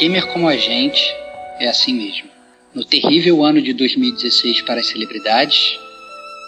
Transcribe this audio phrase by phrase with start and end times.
[0.00, 1.14] Gamer como a gente
[1.58, 2.30] é assim mesmo.
[2.74, 5.78] No terrível ano de 2016 para as celebridades,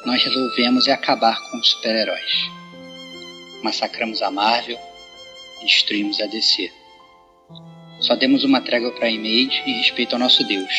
[0.07, 2.33] nós resolvemos acabar com os super-heróis.
[3.63, 4.79] Massacramos a Marvel
[5.61, 6.73] e destruímos a DC.
[8.01, 10.73] Só demos uma trégua para a Image em respeito ao nosso Deus,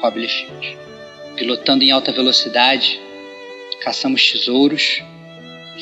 [0.00, 0.78] Rob Liefeld.
[1.34, 3.00] Pilotando em alta velocidade,
[3.82, 5.02] caçamos tesouros,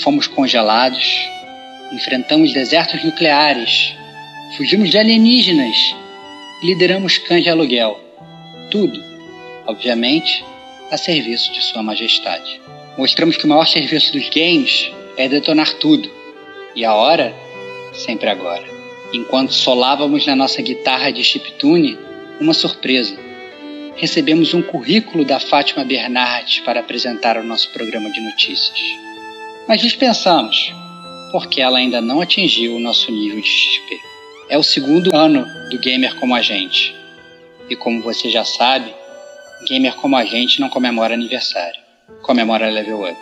[0.01, 1.21] fomos congelados,
[1.93, 3.93] enfrentamos desertos nucleares,
[4.57, 5.95] fugimos de alienígenas,
[6.63, 8.01] lideramos cães de aluguel.
[8.71, 9.03] Tudo,
[9.67, 10.45] obviamente,
[10.91, 12.61] a serviço de Sua Majestade.
[12.97, 16.11] Mostramos que o maior serviço dos games é detonar tudo.
[16.75, 17.35] E a hora,
[17.93, 18.65] sempre agora.
[19.13, 21.99] Enquanto solávamos na nossa guitarra de chiptune,
[22.41, 23.17] uma surpresa.
[23.97, 28.79] Recebemos um currículo da Fátima Bernardes para apresentar o nosso programa de notícias.
[29.67, 30.73] Mas dispensamos,
[31.33, 34.08] porque ela ainda não atingiu o nosso nível de XP.
[34.51, 36.97] É o segundo ano do gamer como a gente.
[37.69, 38.95] E como você já sabe,
[39.69, 41.79] gamer como a gente não comemora aniversário,
[42.23, 43.21] comemora level up.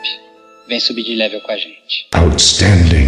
[0.68, 2.06] Vem subir de level com a gente.
[2.14, 3.06] Outstanding.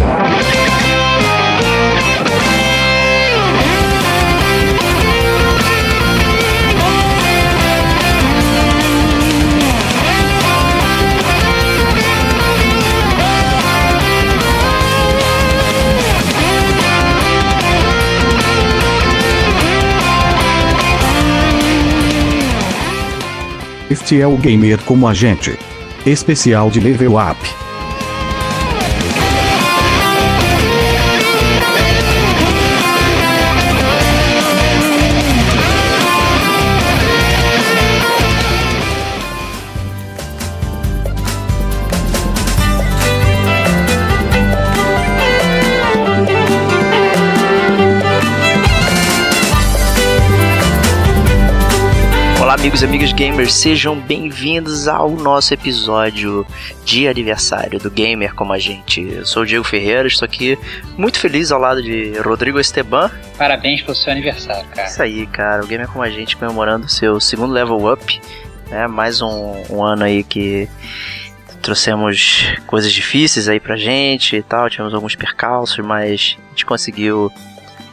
[23.89, 25.57] Este é o Gamer como a gente.
[26.05, 27.68] Especial de Level Up.
[52.59, 56.45] Amigos e amigas gamers, sejam bem-vindos ao nosso episódio
[56.83, 59.01] de aniversário do Gamer como a gente.
[59.01, 60.59] Eu sou o Diego Ferreira, estou aqui
[60.97, 63.09] muito feliz ao lado de Rodrigo Esteban.
[63.37, 64.89] Parabéns pelo seu aniversário, cara.
[64.89, 68.21] Isso aí, cara, o Gamer como a gente comemorando seu segundo level up,
[68.69, 68.87] né?
[68.87, 70.67] Mais um, um ano aí que
[71.61, 77.31] trouxemos coisas difíceis aí pra gente e tal, tivemos alguns percalços, mas a gente conseguiu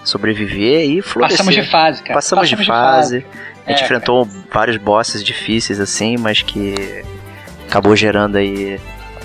[0.08, 1.38] sobreviver e florescer.
[1.38, 2.14] Passamos de fase, cara.
[2.14, 3.20] Passamos, Passamos de, de fase.
[3.22, 3.26] fase.
[3.66, 4.38] A gente é, enfrentou cara.
[4.52, 7.04] vários bosses difíceis, assim, mas que
[7.66, 8.78] acabou gerando aí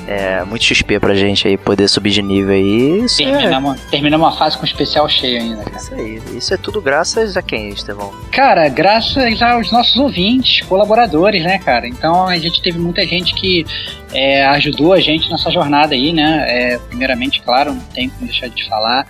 [0.07, 3.05] é, muito XP pra gente aí poder subir de nível aí.
[3.05, 3.89] Isso terminamos, é...
[3.89, 5.63] terminamos uma fase com especial cheio ainda.
[5.63, 5.77] Cara.
[5.77, 6.21] Isso aí.
[6.35, 8.11] Isso é tudo graças a quem, Estevão?
[8.31, 11.87] Cara, graças aos nossos ouvintes, colaboradores, né, cara?
[11.87, 13.65] Então a gente teve muita gente que
[14.13, 16.45] é, ajudou a gente nessa jornada aí, né?
[16.47, 19.07] É, primeiramente, claro, não tem como deixar de falar,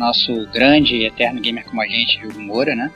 [0.00, 2.90] nosso grande e eterno gamer como a gente, Hugo Moura, né?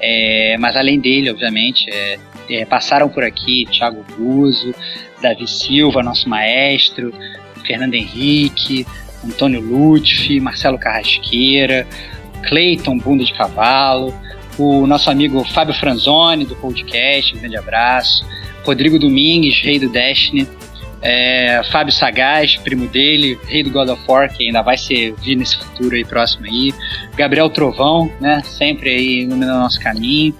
[0.00, 2.18] É, mas além dele, obviamente, é,
[2.48, 4.74] é, passaram por aqui Thiago Buzo,
[5.20, 7.12] Davi Silva, nosso maestro,
[7.66, 8.86] Fernando Henrique,
[9.24, 11.86] Antônio Lutfi, Marcelo Carrasqueira,
[12.48, 14.14] Cleiton Bunda de Cavalo,
[14.58, 18.26] o nosso amigo Fábio Franzoni, do podcast, um grande abraço,
[18.64, 20.48] Rodrigo Domingues, rei do Destiny,
[21.02, 25.36] é, Fábio Sagaz, primo dele, rei do God of War, que ainda vai ser vir
[25.36, 26.72] nesse futuro aí próximo aí.
[27.16, 28.42] Gabriel Trovão, né?
[28.44, 30.34] Sempre aí iluminando nosso caminho.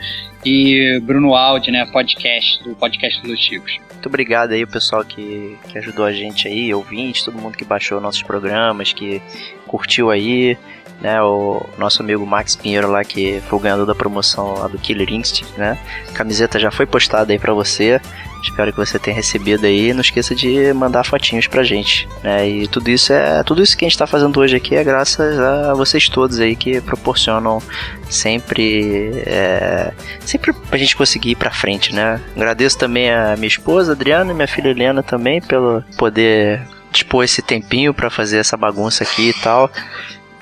[0.45, 1.85] E Bruno Aldi, né?
[1.87, 3.79] Podcast, do podcast dos Chicos.
[3.93, 7.65] Muito obrigado aí o pessoal que, que ajudou a gente aí, ouvinte, todo mundo que
[7.65, 9.21] baixou nossos programas, que
[9.67, 10.57] curtiu aí
[11.01, 11.23] né?
[11.23, 15.13] O nosso amigo Max Pinheiro lá, que foi o ganhador da promoção lá do Killer
[15.13, 15.79] Instinct, né?
[16.09, 18.01] A camiseta já foi postada aí para você.
[18.43, 19.93] Espero que você tenha recebido aí.
[19.93, 22.49] Não esqueça de mandar fotinhos pra gente, né?
[22.49, 25.39] E tudo isso é tudo isso que a gente tá fazendo hoje aqui é graças
[25.39, 27.61] a vocês todos aí que proporcionam
[28.09, 32.21] sempre é, sempre pra gente conseguir ir pra frente, né?
[32.37, 37.43] Agradeço também a minha esposa Adriana e minha filha Helena também pelo poder dispor esse
[37.43, 39.71] tempinho para fazer essa bagunça aqui e tal.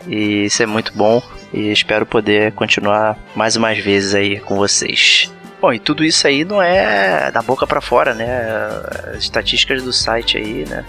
[0.07, 1.23] E isso é muito bom
[1.53, 5.33] e espero poder continuar mais e mais vezes aí com vocês.
[5.61, 8.27] Bom, e tudo isso aí não é da boca para fora, né?
[9.15, 10.85] As estatísticas do site aí, né?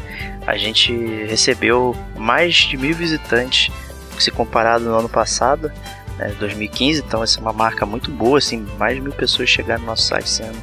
[0.45, 0.93] A gente
[1.27, 3.73] recebeu mais de mil visitantes
[4.19, 5.71] se comparado no ano passado,
[6.17, 9.81] né, 2015, então essa é uma marca muito boa, assim, mais de mil pessoas chegaram
[9.81, 10.61] no nosso site ano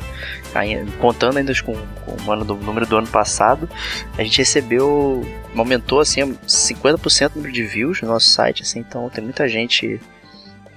[1.01, 3.69] contando ainda com, com o ano do, número do ano passado,
[4.17, 5.27] a gente recebeu,
[5.57, 10.01] aumentou assim 50% o número de views no nosso site, assim, então tem muita gente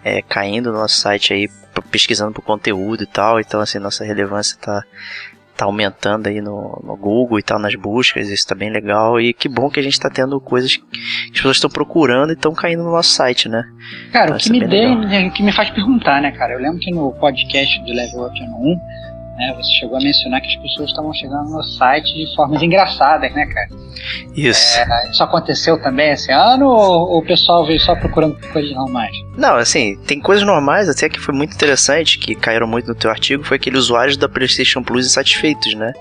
[0.04, 1.50] é, caindo no nosso site aí,
[1.92, 4.84] pesquisando por conteúdo e tal, então assim, nossa relevância tá,
[5.56, 9.20] tá aumentando aí no, no Google e tal, nas buscas, isso tá bem legal.
[9.20, 10.84] E que bom que a gente tá tendo coisas que
[11.26, 13.64] as pessoas estão procurando e estão caindo no nosso site, né?
[14.12, 16.54] Cara, então, o que me dê, o que me faz perguntar, né, cara?
[16.54, 18.80] Eu lembro que no podcast do Level Up no 1,
[19.36, 23.34] né, você chegou a mencionar que as pessoas estavam chegando no site de formas engraçadas,
[23.34, 23.68] né, cara?
[24.36, 24.80] Isso.
[24.80, 29.12] É, isso aconteceu também esse ano ou, ou o pessoal veio só procurando coisas normais?
[29.38, 33.12] Não, assim, tem coisas normais, até que foi muito interessante, que caíram muito no teu
[33.12, 35.92] artigo, foi aquele usuário da PlayStation Plus insatisfeitos, né?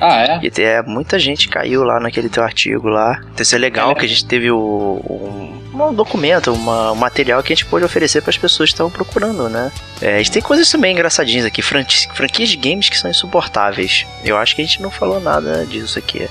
[0.00, 0.40] Ah, é?
[0.42, 3.20] E até muita gente caiu lá naquele teu artigo lá.
[3.32, 3.94] Então isso é legal é.
[3.94, 7.84] que a gente teve o, um, um documento, uma, um material que a gente pôde
[7.84, 9.70] oferecer para as pessoas que estão procurando, né?
[10.00, 14.06] É, a gente tem coisas também engraçadinhas aqui, franquias de games que são insuportáveis.
[14.24, 16.28] Eu acho que a gente não falou nada disso aqui.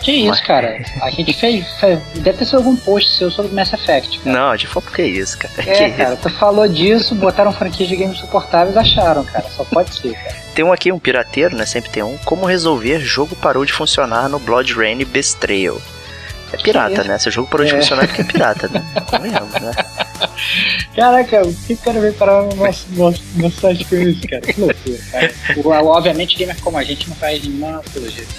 [0.00, 0.40] Que isso, Mas...
[0.40, 0.82] cara?
[1.02, 4.18] A gente fez, fez, Deve ter sido algum post seu sobre Mass Effect.
[4.20, 4.38] Cara.
[4.38, 5.52] Não, de fato, que isso, cara.
[5.60, 6.22] É, que cara, isso?
[6.22, 9.44] tu falou disso, botaram franquias de games suportáveis acharam, cara.
[9.50, 10.36] Só pode ser, cara.
[10.54, 11.64] Tem um aqui, um pirateiro, né?
[11.64, 12.18] Sempre tem um.
[12.18, 15.80] Como resolver jogo parou de funcionar no Blood Rain Betrayal.
[16.52, 17.18] É pirata, né?
[17.18, 17.80] Se o jogo parou de é.
[17.80, 18.84] funcionar é porque é pirata, né?
[19.06, 19.72] Convenhamos, né?
[20.94, 24.40] Caraca, o que o cara veio parar no nosso, nosso, nosso site com isso, cara?
[24.40, 25.84] Que loucura, cara.
[25.84, 28.34] Obviamente, gamer como a gente não faz nenhuma apologia de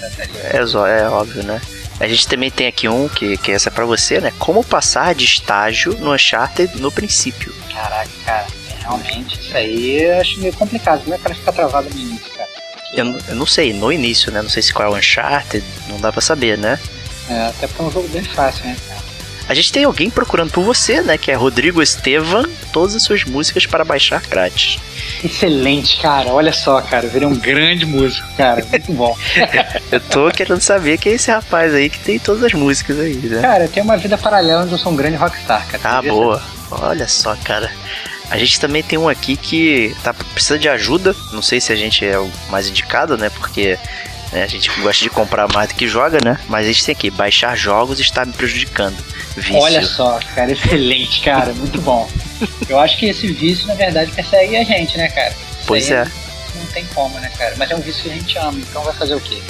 [0.52, 1.60] É, é óbvio, né?
[2.00, 4.32] A gente também tem aqui um, que, que essa é pra você, né?
[4.38, 7.54] Como passar de estágio no Uncharted no princípio.
[7.72, 8.46] Caraca, cara,
[8.80, 11.02] realmente isso aí eu acho meio complicado.
[11.02, 12.48] Como é que o cara fica travado no início, cara?
[12.94, 14.42] Eu, eu, não sei, no início, né?
[14.42, 16.78] Não sei se qual é o Uncharted, não dá pra saber, né?
[17.32, 19.12] É, até porque é um jogo bem fácil, né, cara?
[19.48, 21.18] A gente tem alguém procurando por você, né?
[21.18, 24.78] Que é Rodrigo Estevan, todas as suas músicas para baixar grátis.
[25.22, 26.30] Excelente, cara.
[26.30, 27.08] Olha só, cara.
[27.08, 28.64] Virei um grande músico, cara.
[28.64, 29.16] Muito bom.
[29.90, 33.14] eu tô querendo saber quem é esse rapaz aí que tem todas as músicas aí,
[33.16, 33.42] né?
[33.42, 35.98] Cara, eu tenho uma vida paralela onde eu sou um grande rockstar, cara.
[35.98, 36.42] Ah, boa.
[36.70, 37.70] Olha só, cara.
[38.30, 41.14] A gente também tem um aqui que tá, precisa de ajuda.
[41.32, 43.28] Não sei se a gente é o mais indicado, né?
[43.28, 43.78] Porque
[44.32, 46.38] né, a gente gosta de comprar mais do que joga, né?
[46.48, 48.96] Mas a gente tem aqui, baixar jogos está me prejudicando.
[49.36, 49.56] Vício.
[49.56, 52.08] Olha só, cara, excelente, cara, muito bom.
[52.68, 55.30] Eu acho que esse vício, na verdade, persegue a gente, né, cara?
[55.30, 56.04] Isso pois é.
[56.56, 57.54] Não tem como, né, cara?
[57.56, 59.40] Mas é um vício que a gente ama, então vai fazer o quê?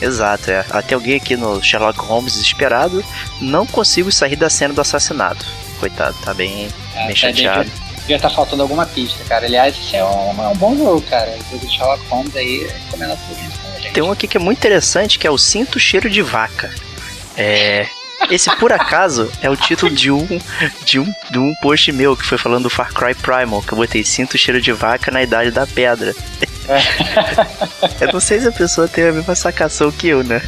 [0.00, 0.64] Exato, é.
[0.70, 3.04] Até alguém aqui no Sherlock Holmes desesperado,
[3.40, 5.46] não consigo sair da cena do assassinato.
[5.78, 7.70] Coitado, tá bem, é, bem chateado.
[8.08, 9.46] Já tá faltando alguma pista, cara.
[9.46, 11.30] Aliás, esse é um, é um bom jogo, cara.
[11.30, 13.63] O jogo de Sherlock Holmes aí, recomendado por gente.
[13.94, 16.74] Tem um aqui que é muito interessante, que é o Cinto Cheiro de Vaca.
[17.36, 17.86] É,
[18.28, 20.26] esse, por acaso, é o título de um,
[20.84, 23.78] de um, de um post meu que foi falando do Far Cry Primal, que eu
[23.78, 26.12] botei Sinto cheiro de vaca na idade da pedra.
[28.00, 30.42] eu não sei se a pessoa tem a mesma sacação que eu, né?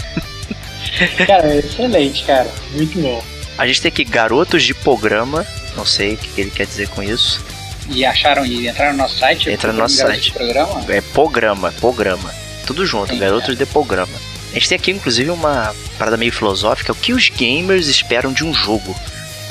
[1.25, 2.51] Cara, é excelente, cara.
[2.73, 3.23] Muito bom.
[3.57, 5.47] A gente tem aqui garotos de programa.
[5.77, 7.45] Não sei o que ele quer dizer com isso.
[7.89, 9.51] E acharam e entraram no nosso site?
[9.51, 10.33] Entra no nosso site.
[10.33, 10.85] Programa?
[10.89, 12.46] É programa, programa.
[12.67, 13.55] Tudo junto, Sim, garotos é.
[13.55, 14.13] de programa.
[14.51, 18.45] A gente tem aqui, inclusive, uma parada meio filosófica, o que os gamers esperam de
[18.45, 18.95] um jogo,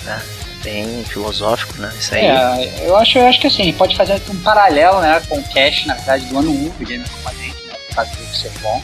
[0.03, 0.21] né?
[0.63, 1.93] Bem filosófico, né?
[1.99, 2.25] Isso aí.
[2.25, 5.87] É, eu acho, eu acho que assim, pode fazer um paralelo, né, com o cast,
[5.87, 7.73] na verdade, do ano 1 do Gamer com a gente, né?
[7.93, 8.81] Causa do ser bom.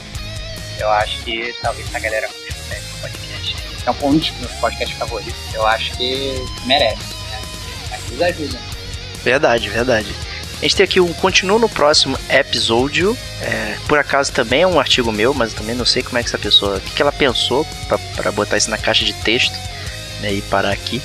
[0.77, 3.55] Eu acho que talvez a galera né, esse podcast.
[3.85, 5.53] É um dos meus podcasts favoritos.
[5.53, 7.01] Eu acho que merece,
[7.31, 7.39] né?
[7.89, 8.59] Mas ajuda.
[9.23, 10.15] Verdade, verdade.
[10.61, 13.17] A gente tem aqui um continua no próximo episódio.
[13.41, 16.21] É, por acaso também é um artigo meu, mas eu também não sei como é
[16.21, 16.77] que essa pessoa.
[16.77, 17.65] O que, que ela pensou
[18.15, 19.57] para botar isso na caixa de texto
[20.19, 21.01] né, e parar aqui.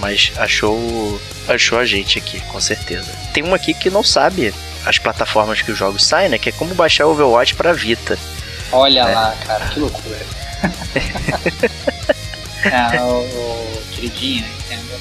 [0.00, 3.06] Mas achou, achou a gente aqui, com certeza.
[3.32, 4.52] Tem um aqui que não sabe
[4.84, 6.36] as plataformas que os jogos saem, né?
[6.36, 8.18] Que é como baixar Overwatch para Vita.
[8.72, 9.14] Olha né?
[9.14, 10.18] lá, cara, que loucura.
[12.72, 14.98] ah, o, o queridinho, entendeu?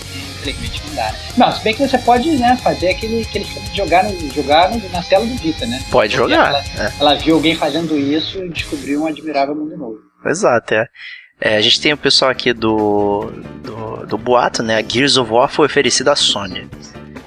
[0.49, 1.11] Infelizmente não dá.
[1.11, 1.19] Né?
[1.37, 5.25] Não, se bem que você pode né, fazer aquele, aquele de jogar, jogar na tela
[5.25, 5.83] do Vita, né?
[5.91, 6.49] Pode Porque jogar.
[6.49, 6.93] Ela, é.
[6.99, 9.97] ela, viu alguém fazendo isso e descobriu um admirável mundo novo.
[10.25, 10.87] Exato, é.
[11.39, 11.57] é.
[11.57, 13.31] a gente tem o pessoal aqui do,
[13.63, 14.77] do, do Boato, né?
[14.77, 16.67] A Gears of War foi oferecida à Sony.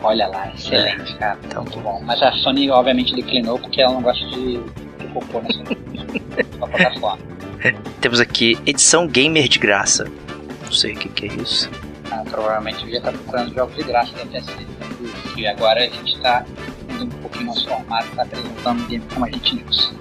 [0.03, 1.19] Olha lá, excelente, é.
[1.19, 1.39] cara.
[1.45, 2.01] Então, muito bom.
[2.05, 5.09] Mas a Sony, obviamente, declinou porque ela não gosta de, de
[5.39, 7.39] na sua plataforma.
[8.01, 10.05] Temos aqui edição gamer de graça.
[10.65, 11.69] Não sei o que, que é isso.
[12.11, 14.53] Ah, provavelmente devia estar procurando jogos de graça da PC.
[15.37, 16.45] E agora a gente está
[17.00, 19.93] um pouquinho nosso formato, está apresentando um game como a gente usa.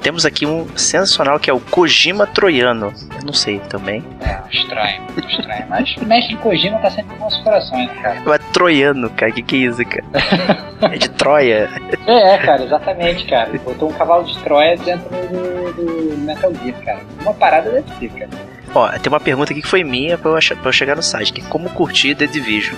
[0.00, 2.92] Temos aqui um sensacional que é o Kojima Troiano.
[3.18, 4.04] Eu não sei também.
[4.20, 5.66] É, estranho, estranho.
[5.68, 8.22] Mas o mestre Kojima tá sempre no nosso coração, né, cara?
[8.24, 10.04] Mas Troiano, cara, o que, que é isso, cara?
[10.94, 11.68] é de Troia.
[12.06, 13.50] É, é, cara, exatamente, cara.
[13.58, 17.00] Botou um cavalo de Troia dentro do, do Metal Gear, cara.
[17.20, 18.30] Uma parada deve ser, cara.
[18.74, 21.02] Ó, tem uma pergunta aqui que foi minha pra eu, achar, pra eu chegar no
[21.02, 22.76] site, que é como curtir The Division.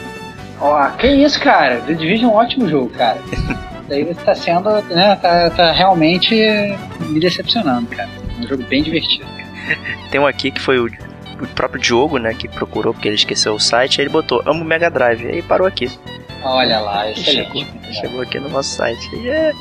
[0.61, 1.81] Ó, que isso, cara.
[1.81, 3.19] The Division é um ótimo jogo, cara.
[3.89, 6.35] Daí você tá sendo, né, tá, tá realmente
[7.09, 8.09] me decepcionando, cara.
[8.39, 9.25] Um jogo bem divertido.
[9.25, 9.79] Cara.
[10.11, 10.87] Tem um aqui que foi o,
[11.41, 14.65] o próprio Diogo, né, que procurou porque ele esqueceu o site, aí ele botou Amo
[14.65, 15.91] Mega Drive, aí parou aqui.
[16.43, 17.59] Olha lá, excelente.
[17.59, 19.11] Chegou, chegou aqui no nosso site.
[19.15, 19.53] E é,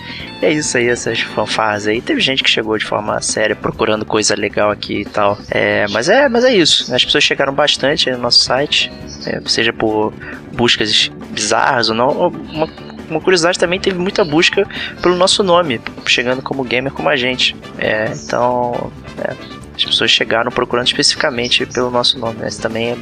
[0.42, 2.02] é isso aí, essas fanfarras aí.
[2.02, 5.38] Teve gente que chegou de forma séria, procurando coisa legal aqui e tal.
[5.50, 6.94] É, mas é, mas é isso.
[6.94, 8.92] As pessoas chegaram bastante aí no nosso site,
[9.26, 10.14] é, seja por
[10.54, 12.10] buscas bizarras ou não.
[12.28, 12.68] Uma,
[13.10, 14.68] uma curiosidade também teve muita busca
[15.02, 17.56] pelo nosso nome, chegando como gamer como a gente.
[17.80, 19.34] É, então, é,
[19.76, 22.40] as pessoas chegaram procurando especificamente pelo nosso nome.
[22.40, 22.48] Né?
[22.48, 22.98] Isso também é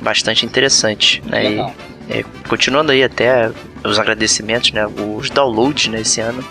[0.00, 1.22] bastante interessante.
[1.26, 1.52] Né?
[1.52, 3.50] E, é, continuando aí até
[3.84, 4.86] os agradecimentos, né?
[4.86, 6.44] Os downloads nesse ano.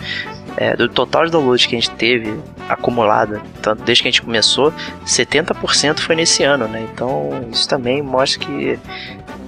[0.56, 2.34] É, do total de downloads que a gente teve
[2.68, 4.72] acumulado, tanto desde que a gente começou,
[5.06, 6.86] 70% foi nesse ano, né?
[6.92, 8.78] Então isso também mostra que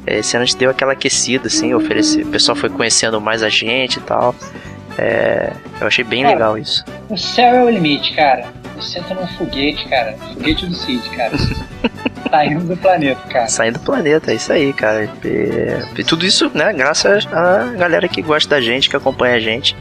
[0.06, 2.24] é, esse ano a gente deu aquela aquecida, assim, oferecer.
[2.24, 4.34] O pessoal foi conhecendo mais a gente e tal.
[4.98, 6.84] É, eu achei bem Cara, legal isso.
[7.08, 8.46] O céu é o limite, cara.
[8.76, 10.16] Você senta num foguete, cara.
[10.34, 11.32] Foguete do Cid, cara.
[12.30, 13.48] Saindo do planeta, cara.
[13.48, 15.08] Saindo do planeta, é isso aí, cara.
[15.24, 19.40] E, e tudo isso, né, graças à galera que gosta da gente, que acompanha a
[19.40, 19.76] gente.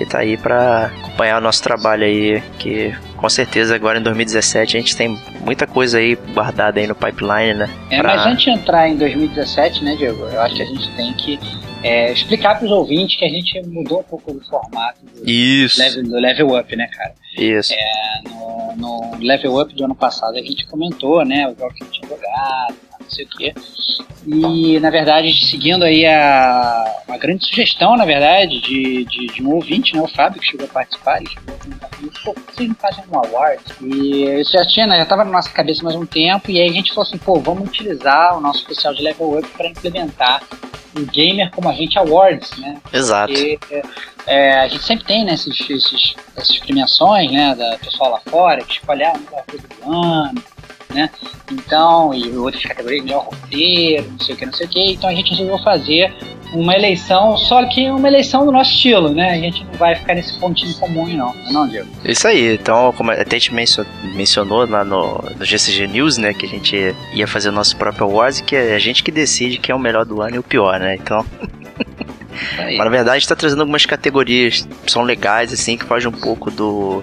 [0.00, 2.92] E tá aí pra acompanhar o nosso trabalho aí, que
[3.24, 7.54] com certeza agora em 2017 a gente tem muita coisa aí guardada aí no pipeline,
[7.54, 7.70] né?
[7.90, 10.24] É, pra- mas antes de entrar em 2017, né, Diego?
[10.24, 11.40] Eu acho que a gente tem que
[11.82, 15.80] é, explicar para os ouvintes que a gente mudou um pouco do formato do Isso,
[15.80, 17.14] level, do level up, né, cara?
[17.38, 17.72] isso.
[18.26, 21.86] No, no level up do ano passado a gente comentou, né, o jogo que a
[21.86, 23.54] gente tinha jogado, não sei o quê.
[24.26, 29.54] E, na verdade, seguindo aí a, uma grande sugestão, na verdade, de, de, de um
[29.54, 33.04] ouvinte, né, o Fábio, que chegou a participar, ele chegou a pô, vocês não fazem
[33.12, 33.62] um award?
[33.82, 36.68] E isso já tinha, né, já tava na nossa cabeça mais um tempo, e aí
[36.68, 40.42] a gente falou assim, pô, vamos utilizar o nosso especial de level up para implementar
[40.96, 42.80] o Gamer Como a Gente Awards, né?
[42.92, 43.32] Exato.
[43.32, 43.58] Porque
[44.26, 48.64] é, a gente sempre tem né, esses, esses, essas premiações né, da pessoal lá fora,
[48.64, 50.42] que escolhe a melhor coisa do ano,
[50.94, 51.10] né?
[51.52, 54.92] Então, e outras categorias, melhor roteiro, não sei o que, não sei o que.
[54.92, 56.14] Então a gente resolveu fazer
[56.52, 59.32] uma eleição, só que uma eleição do nosso estilo, né?
[59.32, 61.34] A gente não vai ficar nesse pontinho comum, não.
[61.50, 61.88] Não, é Diego?
[62.04, 63.84] Isso aí, então, como até a gente mencio-
[64.14, 68.04] mencionou lá no, no GCG News, né, que a gente ia fazer o nosso próprio
[68.06, 70.42] awards, que é a gente que decide quem é o melhor do ano e o
[70.44, 70.94] pior, né?
[70.94, 71.26] Então,
[72.56, 76.08] mas na verdade a gente tá trazendo algumas categorias que são legais, assim, que fogem
[76.08, 77.02] um pouco do.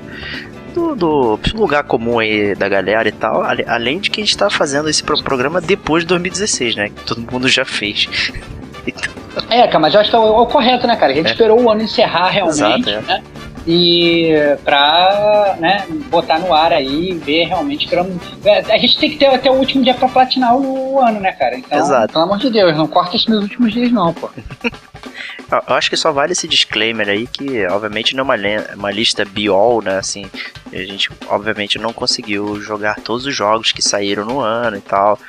[0.73, 4.49] Do, do lugar comum aí da galera e tal, além de que a gente tá
[4.49, 6.89] fazendo esse pro- programa depois de 2016, né?
[6.89, 8.07] Que todo mundo já fez.
[8.83, 9.13] Então,
[9.51, 11.11] É, cara, mas eu acho que é o, é o correto, né, cara?
[11.11, 11.31] A gente É.
[11.31, 13.01] esperou o ano encerrar realmente, Exato, é.
[13.01, 13.23] né?
[13.67, 14.31] E
[14.65, 17.87] pra né, botar no ar aí e ver realmente.
[17.87, 21.19] que é, A gente tem que ter até o último dia pra platinar o ano,
[21.19, 21.55] né, cara?
[21.59, 22.11] Então, Exato.
[22.11, 24.27] pelo amor de Deus, não corta esses meus últimos dias, não, pô.
[25.51, 28.91] Eu eu acho que só vale esse disclaimer aí, que obviamente não é uma, uma
[28.91, 29.97] lista be-all, né?
[29.97, 30.25] Assim,
[30.71, 35.19] a gente obviamente não conseguiu jogar todos os jogos que saíram no ano e tal.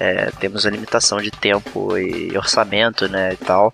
[0.00, 3.34] É, temos a limitação de tempo e orçamento, né?
[3.34, 3.72] E tal,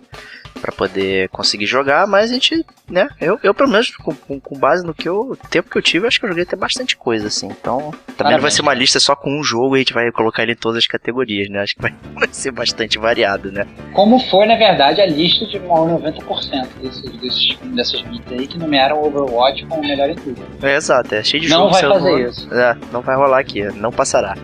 [0.63, 3.09] para poder conseguir jogar, mas a gente, né?
[3.19, 6.07] Eu, eu pelo menos, com, com- base no que eu, o tempo que eu tive,
[6.07, 7.47] acho que eu joguei até bastante coisa, assim.
[7.47, 10.09] Então, também não vai ser uma lista só com um jogo e a gente vai
[10.13, 11.59] colocar ele em todas as categorias, né?
[11.61, 13.67] Acho que vai, vai ser bastante variado, né?
[13.91, 18.57] Como foi, na verdade, a lista de maior 90% desses, desses, dessas mídias aí que
[18.57, 20.41] nomearam o Overwatch como o melhor em tudo.
[20.61, 22.29] É, exato, é cheio de Não jogo vai saindo fazer ano.
[22.29, 22.53] isso.
[22.53, 24.37] É, não vai rolar aqui, não passará.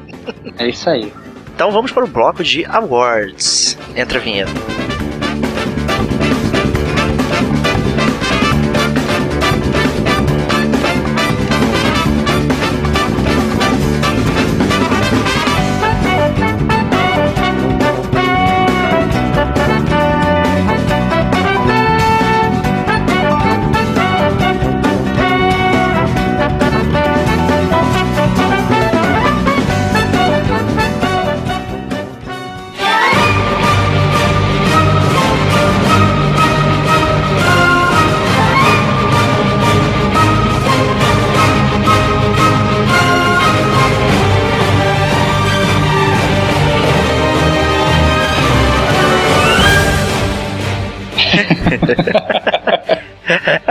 [0.58, 1.14] É isso aí.
[1.56, 3.78] Então vamos para o bloco de awards.
[3.96, 4.52] Entra a vinheta.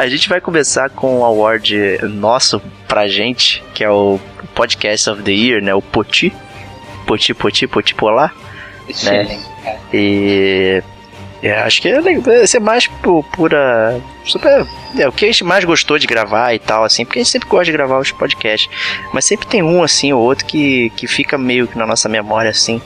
[0.08, 4.18] A gente vai começar com o award nosso pra gente, que é o
[4.54, 5.74] Podcast of the Year, né?
[5.74, 6.34] O Poti.
[7.06, 8.34] Poti, Poti, Poti Polar.
[9.04, 9.28] Cara.
[9.92, 10.82] E
[11.42, 14.00] é, acho que é vai ser mais pura.
[14.24, 14.66] Super,
[14.98, 17.30] é, o que a gente mais gostou de gravar e tal, assim, porque a gente
[17.30, 18.70] sempre gosta de gravar os podcasts.
[19.12, 22.50] Mas sempre tem um assim ou outro que, que fica meio que na nossa memória,
[22.50, 22.80] assim.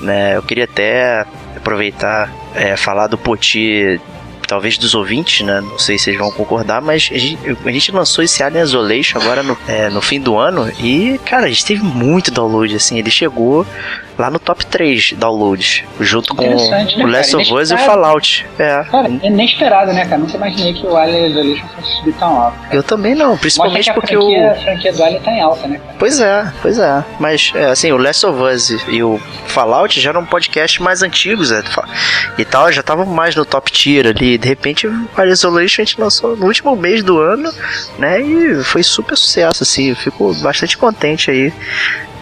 [0.00, 0.36] Né?
[0.36, 1.24] Eu queria até
[1.56, 4.00] aproveitar, é, falar do Poti
[4.48, 5.60] talvez dos ouvintes, né?
[5.60, 9.18] Não sei se vocês vão concordar, mas a gente, a gente lançou esse Alien Isolation
[9.18, 12.98] agora no, é, no fim do ano e, cara, a gente teve muito download, assim.
[12.98, 13.66] Ele chegou
[14.18, 18.44] lá no top 3 downloads, junto com né, o Last of Us e o Fallout.
[18.58, 18.84] É.
[18.90, 20.18] Cara, é inesperado, né, cara?
[20.18, 22.58] Nunca imaginei que o Alien Isolation fosse subir tão alto.
[22.58, 22.74] Cara.
[22.74, 24.50] Eu também não, principalmente porque a franquia, o.
[24.50, 25.96] A franquia do Alien tá em alta, né, cara?
[25.98, 27.04] Pois é, pois é.
[27.20, 31.50] Mas, é, assim, o Last of Us e o Fallout já eram podcasts mais antigos
[31.50, 31.62] né,
[32.36, 34.37] e tal, já estavam mais no top tier ali.
[34.38, 37.52] De repente, o Isolation a gente lançou no último mês do ano,
[37.98, 38.20] né?
[38.20, 39.90] E foi super sucesso, assim.
[39.90, 41.52] Eu fico bastante contente aí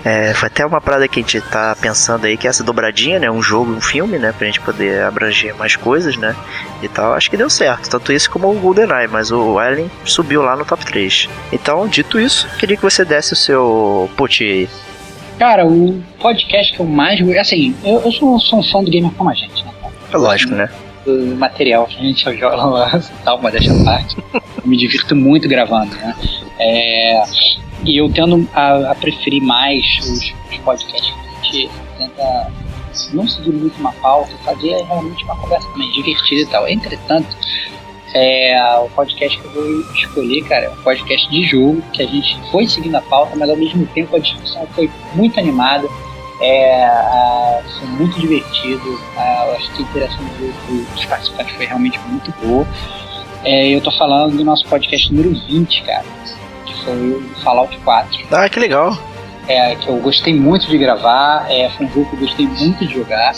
[0.06, 3.18] é, foi até uma parada que a gente tá pensando aí, que é essa dobradinha,
[3.18, 3.28] né?
[3.28, 4.32] Um jogo e um filme, né?
[4.32, 6.36] Pra gente poder abranger mais coisas, né?
[6.80, 7.12] E tal.
[7.12, 7.90] Acho que deu certo.
[7.90, 11.28] Tanto isso como o GoldenEye, mas o Alien subiu lá no top 3.
[11.52, 14.68] Então, dito isso, queria que você desse o seu put aí.
[15.40, 17.20] Cara, o podcast que eu mais.
[17.40, 19.72] Assim, eu, eu sou, sou um fã do Gamer como a gente, né?
[20.12, 20.70] É lógico, né?
[21.06, 24.16] Do material que a gente joga lá, tal, uma dessa parte.
[24.34, 26.14] eu me divirto muito gravando, né?
[26.58, 27.22] É,
[27.84, 32.52] e eu tendo a, a preferir mais os, os, podcasts que a gente tenta
[33.12, 36.68] não seguir muito uma pauta, fazer realmente uma conversa mais divertida e tal.
[36.68, 37.28] Entretanto,
[38.14, 42.06] é, o podcast que eu vou escolher, cara, é um podcast de jogo, que a
[42.06, 45.86] gente foi seguindo a pauta, mas ao mesmo tempo a discussão foi muito animada,
[46.40, 52.32] é, foi muito divertido, a, acho que a interação do, dos participantes foi realmente muito
[52.42, 52.66] boa.
[53.44, 56.04] É, eu tô falando do nosso podcast número 20, cara
[56.86, 58.26] foi o Fallout 4.
[58.30, 58.96] Ah, que legal.
[59.48, 62.86] É, que eu gostei muito de gravar, é, foi um jogo que eu gostei muito
[62.86, 63.34] de jogar.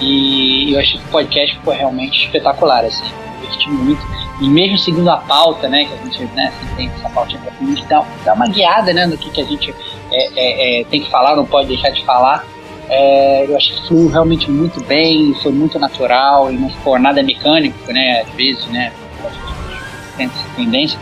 [0.00, 4.02] E eu achei que o podcast ficou realmente espetacular, assim, eu diverti muito.
[4.40, 7.84] E mesmo seguindo a pauta, né, que a gente né, tem essa pauta pra gente
[7.84, 9.74] dá, dá uma guiada né, no que, que a gente
[10.12, 12.44] é, é, é, tem que falar, não pode deixar de falar.
[12.88, 17.22] É, eu achei que fluiu realmente muito bem, foi muito natural e não ficou nada
[17.22, 18.22] mecânico, né?
[18.22, 18.92] Às vezes, né?
[20.16, 20.98] Tem essa tendência.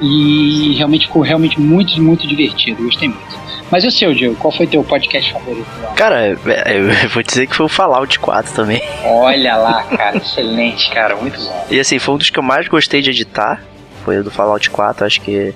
[0.00, 2.82] E realmente ficou realmente muito, muito divertido.
[2.82, 3.42] Gostei muito.
[3.70, 4.34] Mas e o seu, Diego?
[4.34, 5.66] Qual foi teu podcast favorito?
[5.96, 8.82] Cara, é, eu vou dizer que foi o Fallout 4 também.
[9.04, 10.18] Olha lá, cara.
[10.18, 11.16] excelente, cara.
[11.16, 11.66] Muito bom.
[11.70, 13.62] E assim, foi um dos que eu mais gostei de editar.
[14.04, 15.06] Foi o do Fallout 4.
[15.06, 15.54] Acho que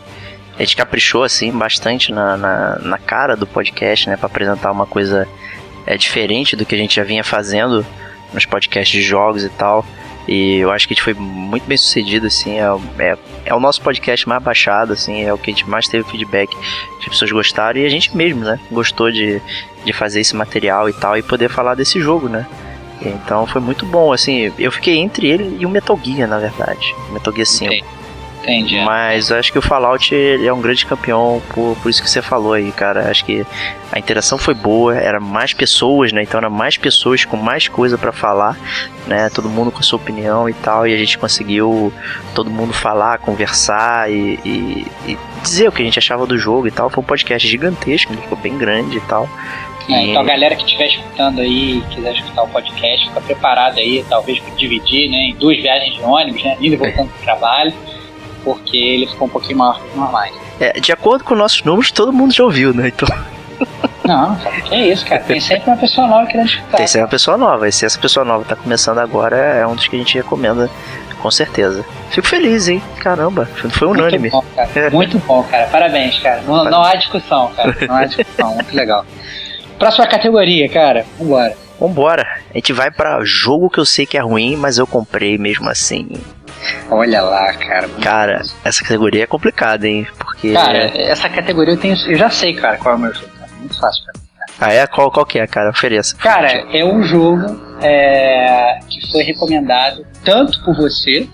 [0.58, 4.16] a gente caprichou, assim, bastante na, na, na cara do podcast, né?
[4.16, 5.28] Pra apresentar uma coisa
[5.86, 7.84] é, diferente do que a gente já vinha fazendo
[8.32, 9.84] nos podcasts de jogos e tal.
[10.26, 12.58] E eu acho que a gente foi muito bem sucedido, assim.
[12.58, 12.64] É,
[12.98, 15.22] é, é, o nosso podcast mais baixado, assim.
[15.22, 16.56] É o que a gente mais teve feedback.
[16.98, 18.58] As pessoas gostaram e a gente mesmo, né?
[18.72, 19.40] Gostou de,
[19.84, 22.46] de fazer esse material e tal e poder falar desse jogo, né?
[23.00, 24.52] Então foi muito bom, assim.
[24.58, 26.94] Eu fiquei entre ele e o Metal Gear, na verdade.
[27.12, 27.72] Metal Gear 5.
[27.72, 27.95] Okay.
[28.46, 28.80] Entendi.
[28.80, 32.52] Mas acho que o Fallout é um grande campeão por, por isso que você falou
[32.52, 33.10] aí, cara.
[33.10, 33.44] Acho que
[33.90, 36.22] a interação foi boa, era mais pessoas, né?
[36.22, 38.56] Então era mais pessoas com mais coisa para falar,
[39.08, 39.28] né?
[39.30, 41.92] Todo mundo com sua opinião e tal, e a gente conseguiu
[42.36, 46.68] todo mundo falar, conversar e, e, e dizer o que a gente achava do jogo
[46.68, 46.88] e tal.
[46.88, 49.28] Foi um podcast gigantesco, ficou bem grande e tal.
[49.88, 54.04] É, então a galera que estiver escutando aí, quiser escutar o podcast, fica preparado aí,
[54.08, 57.72] talvez para dividir, né, em duas viagens de ônibus, né, indo e voltando pro trabalho
[58.46, 60.32] porque ele ficou um pouquinho maior que os normais.
[60.60, 62.92] É, de acordo com nossos números, todo mundo já ouviu, né?
[62.94, 63.08] Então.
[64.04, 65.20] Não, que é isso, cara.
[65.22, 66.76] Tem sempre uma pessoa nova querendo escutar.
[66.76, 67.68] Tem sempre uma pessoa nova.
[67.68, 70.70] E se essa pessoa nova tá começando agora, é um dos que a gente recomenda,
[71.20, 71.84] com certeza.
[72.10, 72.80] Fico feliz, hein?
[73.00, 74.30] Caramba, foi unânime.
[74.30, 74.90] Muito bom, cara.
[74.90, 75.66] Muito bom, cara.
[75.66, 76.40] Parabéns, cara.
[76.42, 77.76] Não, não há discussão, cara.
[77.88, 78.54] Não há discussão.
[78.54, 79.04] Muito legal.
[79.76, 81.04] Próxima categoria, cara.
[81.18, 81.56] Vambora.
[81.80, 82.26] Vambora.
[82.50, 85.68] A gente vai para jogo que eu sei que é ruim, mas eu comprei mesmo
[85.68, 86.08] assim.
[86.90, 87.88] Olha lá, cara.
[88.02, 90.06] Cara, essa categoria é complicada, hein?
[90.18, 90.52] Porque.
[90.52, 91.96] Cara, essa categoria eu tenho.
[92.06, 93.28] Eu já sei, cara, qual é o meu jogo.
[93.38, 93.50] Cara.
[93.58, 94.04] Muito fácil.
[94.04, 94.26] Cara.
[94.58, 94.86] Ah, é?
[94.86, 95.70] Qual, qual que é, cara?
[95.70, 96.16] Ofereça.
[96.16, 101.28] Cara, é um jogo é, que foi recomendado tanto por você,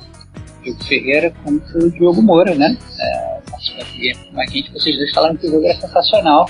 [0.62, 2.76] Diogo Ferreira, quanto o Diogo Moura, né?
[3.00, 6.48] É, aqui, vocês dois falaram que o jogo era sensacional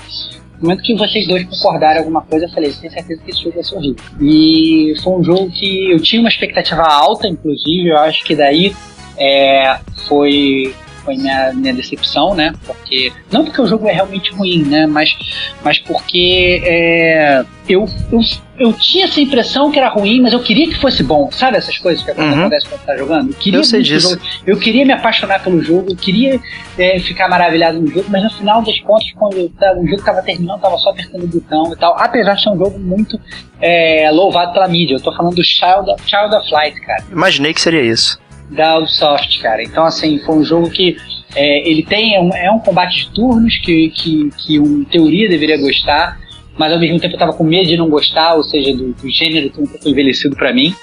[0.63, 3.55] no momento que vocês dois concordaram alguma coisa, eu falei, tenho certeza que esse jogo
[3.55, 4.03] vai ser horrível.
[4.21, 8.73] E foi um jogo que eu tinha uma expectativa alta, inclusive, eu acho que daí
[9.17, 12.53] é, foi foi minha, minha decepção, né?
[12.65, 14.85] Porque não porque o jogo é realmente ruim, né?
[14.87, 15.15] Mas,
[15.63, 18.19] mas porque é, eu, eu,
[18.57, 21.29] eu tinha essa impressão que era ruim, mas eu queria que fosse bom.
[21.31, 22.41] Sabe essas coisas que uhum.
[22.41, 23.29] acontecem quando tá jogando?
[23.29, 24.09] Eu queria eu sei disso.
[24.11, 26.39] Jogo, eu queria me apaixonar pelo jogo, eu queria
[26.77, 30.21] é, ficar maravilhado no jogo, mas no final das contas, quando eu, o jogo tava
[30.21, 31.95] terminando, tava só apertando o botão e tal.
[31.97, 33.19] Apesar de ser um jogo muito
[33.61, 34.95] é, louvado pela mídia.
[34.95, 37.03] Eu tô falando do Child, Child of Light, cara.
[37.11, 38.22] Imaginei que seria isso
[38.53, 39.63] da Ubisoft, cara.
[39.63, 40.97] Então, assim, foi um jogo que
[41.35, 45.27] é, ele tem é um, é um, combate de turnos que, que, que em teoria
[45.27, 46.19] deveria gostar,
[46.57, 49.09] mas ao mesmo tempo eu tava com medo de não gostar, ou seja, do, do
[49.09, 50.75] gênero um pouco envelhecido para mim.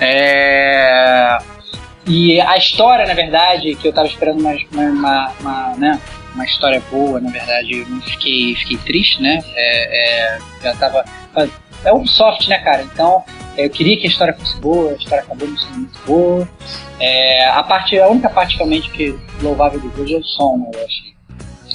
[0.00, 1.38] É,
[2.06, 6.00] e a história, na verdade, que eu tava esperando uma, uma, uma, né,
[6.34, 9.42] uma história boa, na verdade, eu fiquei, fiquei triste, né?
[9.54, 11.04] É, é, já tava.
[11.84, 12.82] É Ubisoft, né, cara?
[12.82, 13.24] Então,
[13.56, 16.48] eu queria que a história fosse boa, a história acabou não sendo muito boa.
[17.00, 20.84] É, a, parte, a única parte realmente que louvável do jogo é o som, eu
[20.84, 21.08] achei.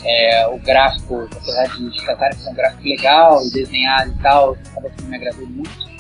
[0.05, 5.15] É, o gráfico, apesar de de um gráfico legal desenhado e tal, acaba que me
[5.15, 5.93] agradou muito.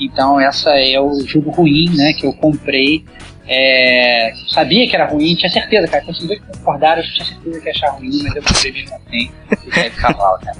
[0.00, 3.04] Então essa é o jogo ruim, né, que eu comprei.
[3.46, 6.04] É, sabia que era ruim, tinha certeza, cara.
[6.04, 8.94] Quando os dois concordaram, eu tinha certeza que ia achar ruim, mas eu comprei mesmo
[8.94, 9.30] assim.
[9.66, 10.58] E cavalo, cara.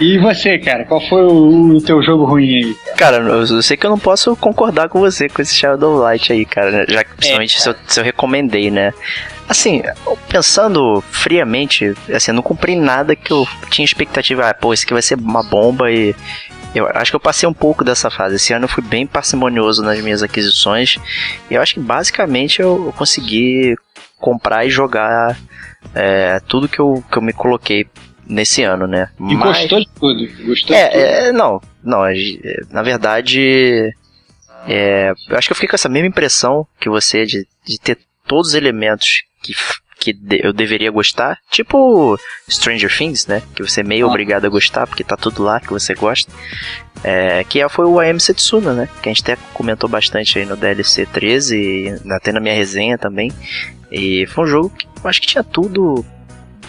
[0.00, 2.74] E você, cara, qual foi o, o, teu jogo ruim aí?
[2.96, 6.32] Cara, cara eu, sei que eu não posso concordar com você com esse Shadow Light
[6.32, 6.70] aí, cara.
[6.70, 6.84] Né?
[6.88, 8.92] Já que principalmente é, se, eu, se eu recomendei, né?
[9.48, 9.82] Assim,
[10.28, 14.48] pensando friamente, assim, eu não cumpri nada que eu tinha expectativa.
[14.48, 16.14] Ah, pô, esse aqui vai ser uma bomba e.
[16.74, 18.34] Eu acho que eu passei um pouco dessa fase.
[18.34, 20.98] Esse ano eu fui bem parcimonioso nas minhas aquisições.
[21.48, 23.76] E eu acho que basicamente eu, eu consegui
[24.18, 25.38] comprar e jogar
[25.94, 27.86] é, tudo que eu, que eu me coloquei
[28.26, 29.08] nesse ano, né?
[29.18, 29.60] E Mas...
[29.60, 30.46] gostou de tudo?
[30.46, 31.00] Gostou é, de tudo?
[31.00, 32.04] É, não, não.
[32.04, 32.14] É,
[32.70, 33.94] na verdade,
[34.66, 37.98] é, eu acho que eu fiquei com essa mesma impressão que você de, de ter
[38.26, 39.54] todos os elementos que,
[39.98, 43.42] que eu deveria gostar, tipo Stranger Things, né?
[43.54, 44.10] Que você é meio ah.
[44.10, 46.32] obrigado a gostar, porque tá tudo lá que você gosta.
[47.02, 48.88] É, que é, foi o AM Setsuna, né?
[49.02, 52.96] Que a gente até comentou bastante aí no DLC 13, e até na minha resenha
[52.96, 53.30] também.
[53.92, 56.04] E foi um jogo que eu acho que tinha tudo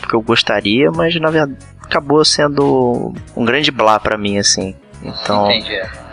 [0.08, 4.76] que eu gostaria, mas na verdade acabou sendo um grande blá para mim, assim.
[5.06, 5.50] Então,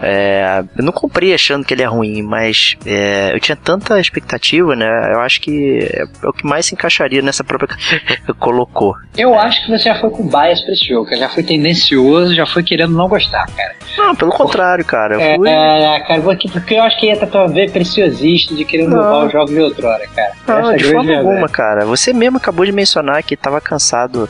[0.03, 4.75] é, eu não comprei achando que ele é ruim, mas é, eu tinha tanta expectativa,
[4.75, 5.13] né?
[5.13, 7.77] Eu acho que é, o que mais se encaixaria nessa própria
[8.39, 8.95] colocou.
[9.17, 12.47] Eu acho que você já foi com bias pra esse jogo, já foi tendencioso, já
[12.47, 13.75] foi querendo não gostar, cara.
[13.97, 15.15] Não, pelo contrário, cara.
[15.15, 15.49] Eu fui...
[15.49, 19.51] É, cara, porque eu acho que ia estar ver preciosista de querer roubar os jogos
[19.51, 20.33] de outrora, cara.
[20.47, 21.85] Não, de forma alguma, cara.
[21.85, 24.29] Você mesmo acabou de mencionar que tava cansado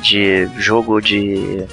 [0.00, 1.64] de jogo de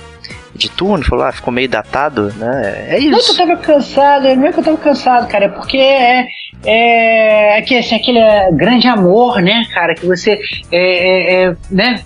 [0.55, 2.87] de turno, falou, ah, ficou meio datado, né?
[2.89, 3.11] É isso.
[3.11, 5.77] Não é que eu tava cansado, não é que eu tava cansado, cara, é porque
[5.77, 6.27] é,
[6.65, 8.19] é, é que, assim, aquele
[8.51, 10.39] grande amor, né, cara, que você,
[10.71, 12.03] é, é, é né,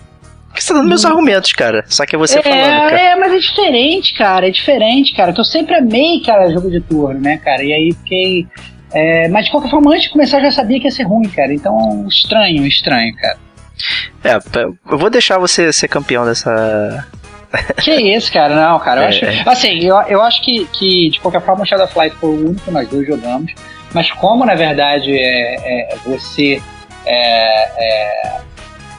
[0.56, 1.10] que você tá dando meus hum.
[1.10, 1.84] argumentos, cara.
[1.88, 3.00] Só que é você é, falando, cara.
[3.00, 4.48] É, mas é diferente, cara.
[4.48, 5.34] É diferente, cara.
[5.34, 7.62] Que eu sempre amei, cara, jogo de turno, né, cara?
[7.62, 8.48] E aí fiquei.
[8.94, 11.28] É, mas de qualquer forma, antes de começar, eu já sabia que ia ser ruim,
[11.28, 11.54] cara.
[11.54, 13.38] Então, estranho, estranho, cara.
[14.24, 14.36] É,
[14.90, 17.06] eu vou deixar você ser campeão dessa,
[17.82, 19.02] que isso, cara, não, cara.
[19.02, 19.44] Eu é, acho, é.
[19.46, 22.62] assim, eu, eu acho que, que, de qualquer forma, o Shadow Flight foi o único
[22.62, 23.54] que nós dois jogamos.
[23.94, 26.62] Mas como, na verdade, é, é você.
[27.06, 28.42] É, é,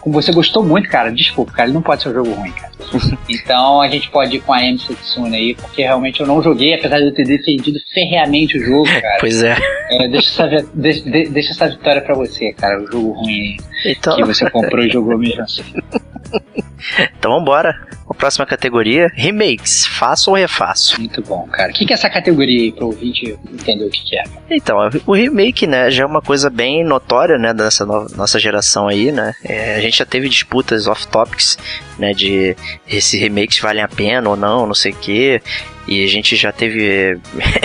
[0.01, 2.73] como você gostou muito, cara, desculpa, cara, ele não pode ser um jogo ruim, cara.
[3.29, 6.75] então a gente pode ir com a M Setsuna aí, porque realmente eu não joguei,
[6.75, 9.17] apesar de eu ter defendido ferreamente o jogo, cara.
[9.19, 9.57] Pois é.
[9.91, 13.57] é deixa, essa, deixa, deixa essa vitória pra você, cara, o jogo ruim aí.
[13.85, 14.15] Então...
[14.15, 15.65] Que você comprou e jogou mesmo assim.
[17.19, 17.87] então vambora.
[18.09, 19.85] A próxima categoria, remakes.
[19.85, 20.99] Faço ou refaço?
[21.01, 21.73] Muito bom, cara.
[21.73, 24.23] O que, que é essa categoria aí pro ouvinte entender o que, que é?
[24.49, 28.87] Então, o remake, né, já é uma coisa bem notória, né, dessa no nossa geração
[28.87, 29.35] aí, né?
[29.45, 31.59] É, a gente já teve disputas off-topics,
[31.99, 35.43] né, de esses remakes valem a pena ou não, não sei o quê.
[35.87, 37.19] E a gente já teve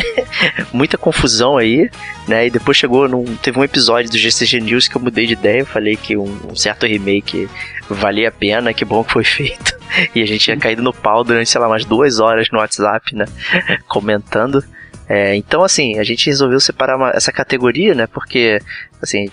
[0.71, 1.89] muita confusão aí,
[2.27, 2.47] né?
[2.47, 3.35] E depois chegou num.
[3.37, 5.65] Teve um episódio do GCG News que eu mudei de ideia.
[5.65, 7.49] Falei que um, um certo remake
[7.89, 9.75] valia a pena, que bom que foi feito.
[10.15, 13.15] E a gente tinha caído no pau durante, sei lá, umas duas horas no WhatsApp,
[13.15, 13.25] né?
[13.87, 14.63] Comentando.
[15.09, 18.07] É, então, assim, a gente resolveu separar uma, essa categoria, né?
[18.07, 18.59] Porque,
[19.01, 19.29] assim,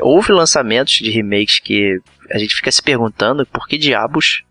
[0.00, 1.98] houve lançamentos de remakes que
[2.30, 4.42] a gente fica se perguntando por que diabos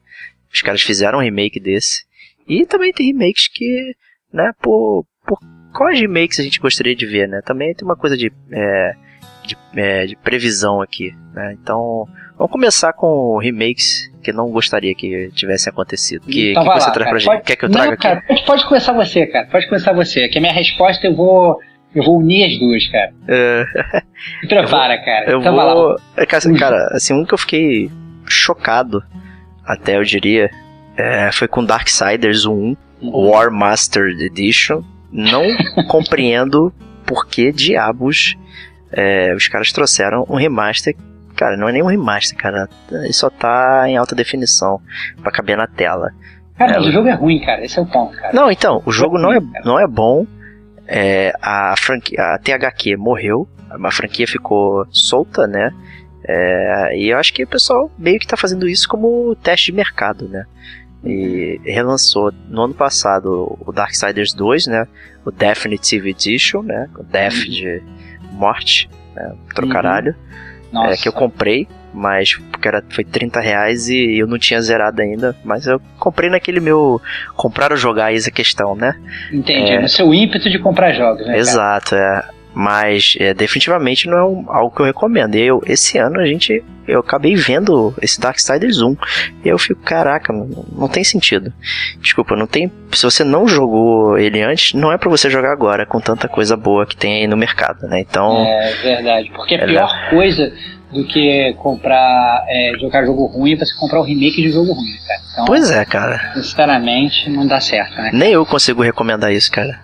[0.54, 2.06] os caras fizeram um remake desse.
[2.48, 3.96] E também tem remakes que,
[4.32, 5.40] né, por, por
[5.74, 7.42] quais remakes a gente gostaria de ver, né?
[7.46, 8.94] Também tem uma coisa de, é,
[9.46, 11.56] de, é, de, previsão aqui, né?
[11.62, 16.26] Então, vamos começar com remakes que não gostaria que tivessem acontecido.
[16.26, 17.44] Que, então que você lá, traz pra gente?
[17.44, 18.28] Quer que eu traga não, cara, aqui?
[18.28, 19.48] Pode, pode começar você, cara.
[19.48, 20.28] Pode começar você.
[20.30, 21.58] Que a minha resposta eu vou...
[21.96, 23.14] Eu vou unir as duas, cara.
[23.28, 23.66] É...
[24.48, 25.32] Prepara, eu cara.
[25.32, 25.96] Eu então vou...
[26.18, 27.92] É, cara, assim, um que eu fiquei
[28.26, 29.04] chocado,
[29.64, 30.50] até eu diria,
[30.98, 34.84] é, foi com Darksiders 1, War Master Edition.
[35.12, 35.44] Não
[35.88, 36.74] compreendo
[37.06, 38.36] por que diabos
[38.92, 40.96] é, os caras trouxeram um remaster.
[41.36, 42.70] Cara, não é nem um remaster, cara.
[42.92, 44.80] Ele só tá em alta definição
[45.22, 46.12] para caber na tela.
[46.58, 47.66] Cara, é, mas o jogo é ruim, cara.
[47.66, 48.32] Esse é o ponto, cara.
[48.34, 50.28] Não, então, o jogo não é, não é bom.
[50.88, 53.48] É, a franquia, a THQ morreu.
[53.70, 55.72] A franquia ficou solta, né?
[56.26, 59.74] É, e eu acho que o pessoal meio que tá fazendo isso como teste de
[59.74, 60.46] mercado, né?
[61.06, 64.88] E relançou no ano passado o Darksiders 2, né?
[65.26, 66.90] O Definitive Edition, né?
[66.98, 67.82] O Death de
[68.32, 68.90] morte.
[69.16, 70.16] né, trocaralho,
[70.72, 70.86] uhum.
[70.86, 75.02] é, que eu comprei, mas porque era, foi 30 reais e eu não tinha zerado
[75.02, 77.02] ainda, mas eu comprei naquele meu
[77.36, 78.96] comprar ou jogar, eis a questão, né?
[79.32, 81.38] Entendi, é, no seu ímpeto de comprar jogos, né?
[81.38, 82.28] Exato, cara?
[82.30, 82.43] é.
[82.54, 85.36] Mas é, definitivamente não é um, algo que eu recomendo.
[85.36, 86.64] Eu, esse ano a gente.
[86.86, 88.98] Eu acabei vendo esse Darksiders 1.
[89.46, 91.54] E eu fico, caraca, não, não tem sentido.
[92.02, 92.72] Desculpa, não tem.
[92.92, 96.58] Se você não jogou ele antes, não é para você jogar agora com tanta coisa
[96.58, 98.02] boa que tem aí no mercado, né?
[98.02, 98.46] Então.
[98.46, 99.32] É verdade.
[99.34, 100.10] Porque a pior é...
[100.10, 100.54] coisa
[100.94, 104.96] do que comprar, é, jogar jogo ruim, é você comprar o remake de jogo ruim,
[105.08, 105.22] cara.
[105.32, 106.34] Então, pois é, cara.
[106.36, 108.12] Sinceramente, não dá certo, né?
[108.14, 109.80] Nem eu consigo recomendar isso, cara.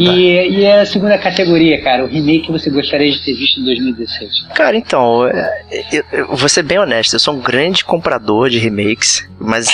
[0.00, 3.64] E, e, a segunda categoria, cara, o remake que você gostaria de ter visto em
[3.64, 4.48] 2016?
[4.54, 8.58] Cara, então, é, eu, eu, vou ser bem honesto, eu sou um grande comprador de
[8.58, 9.68] remakes, mas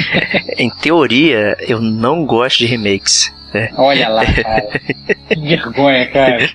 [0.58, 3.32] em teoria eu não gosto de remakes.
[3.54, 3.70] É.
[3.76, 4.80] Olha lá, cara.
[5.28, 6.50] que vergonha, cara.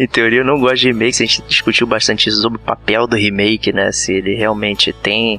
[0.00, 3.14] em teoria eu não gosto de remakes, a gente discutiu bastante sobre o papel do
[3.14, 3.92] remake, né?
[3.92, 5.38] Se ele realmente tem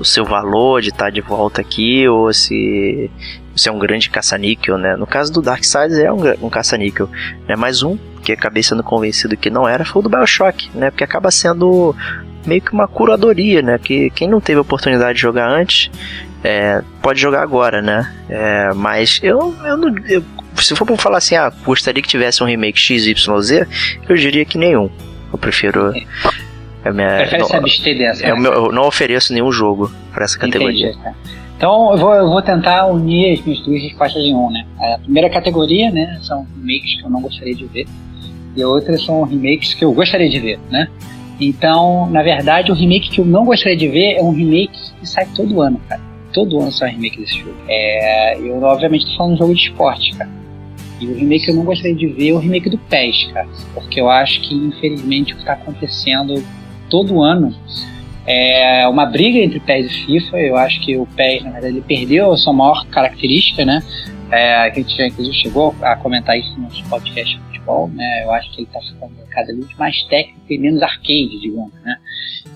[0.00, 3.08] o seu valor de estar de volta aqui ou se
[3.54, 4.96] você é um grande caça-níquel, né?
[4.96, 7.08] No caso do Darkseid é um, um caça-níquel,
[7.48, 7.56] né?
[7.56, 10.90] Mais um que acabei sendo convencido que não era foi o do Bioshock, né?
[10.90, 11.94] Porque acaba sendo
[12.46, 13.78] meio que uma curadoria, né?
[13.78, 15.90] Que quem não teve a oportunidade de jogar antes
[16.44, 18.12] é, pode jogar agora, né?
[18.28, 19.94] É, mas eu, eu não.
[20.06, 20.24] Eu,
[20.56, 23.66] se for pra falar assim, ah, gostaria que tivesse um remake XYZ,
[24.08, 24.90] eu diria que nenhum.
[25.32, 25.92] Eu prefiro.
[26.84, 28.24] É minha, não, se abster dessa.
[28.24, 28.40] É né?
[28.40, 30.90] meu, eu não ofereço nenhum jogo para essa categoria.
[30.90, 31.14] Entendi, tá.
[31.62, 34.66] Então eu vou, eu vou tentar unir as minhas duas respostas em um, né?
[34.80, 37.86] A primeira categoria, né, são remakes que eu não gostaria de ver.
[38.56, 40.88] E a outra são remakes que eu gostaria de ver, né?
[41.40, 45.08] Então, na verdade, o remake que eu não gostaria de ver é um remake que
[45.08, 46.00] sai todo ano, cara.
[46.32, 47.54] Todo ano sai um remake desse jogo.
[47.68, 50.30] É, eu, obviamente, tô falando de jogo de esporte, cara.
[51.00, 53.46] E o remake que eu não gostaria de ver é o remake do PES, cara.
[53.72, 56.42] Porque eu acho que, infelizmente, o que está acontecendo
[56.90, 57.54] todo ano
[58.26, 60.38] é uma briga entre PES e FIFA.
[60.38, 63.82] Eu acho que o PES, na verdade, ele perdeu a sua maior característica, né?
[64.30, 68.24] É, a gente já, inclusive, chegou a comentar isso no nosso podcast de futebol, né?
[68.24, 71.96] Eu acho que ele está ficando cada vez mais técnico e menos arcade, digamos, né?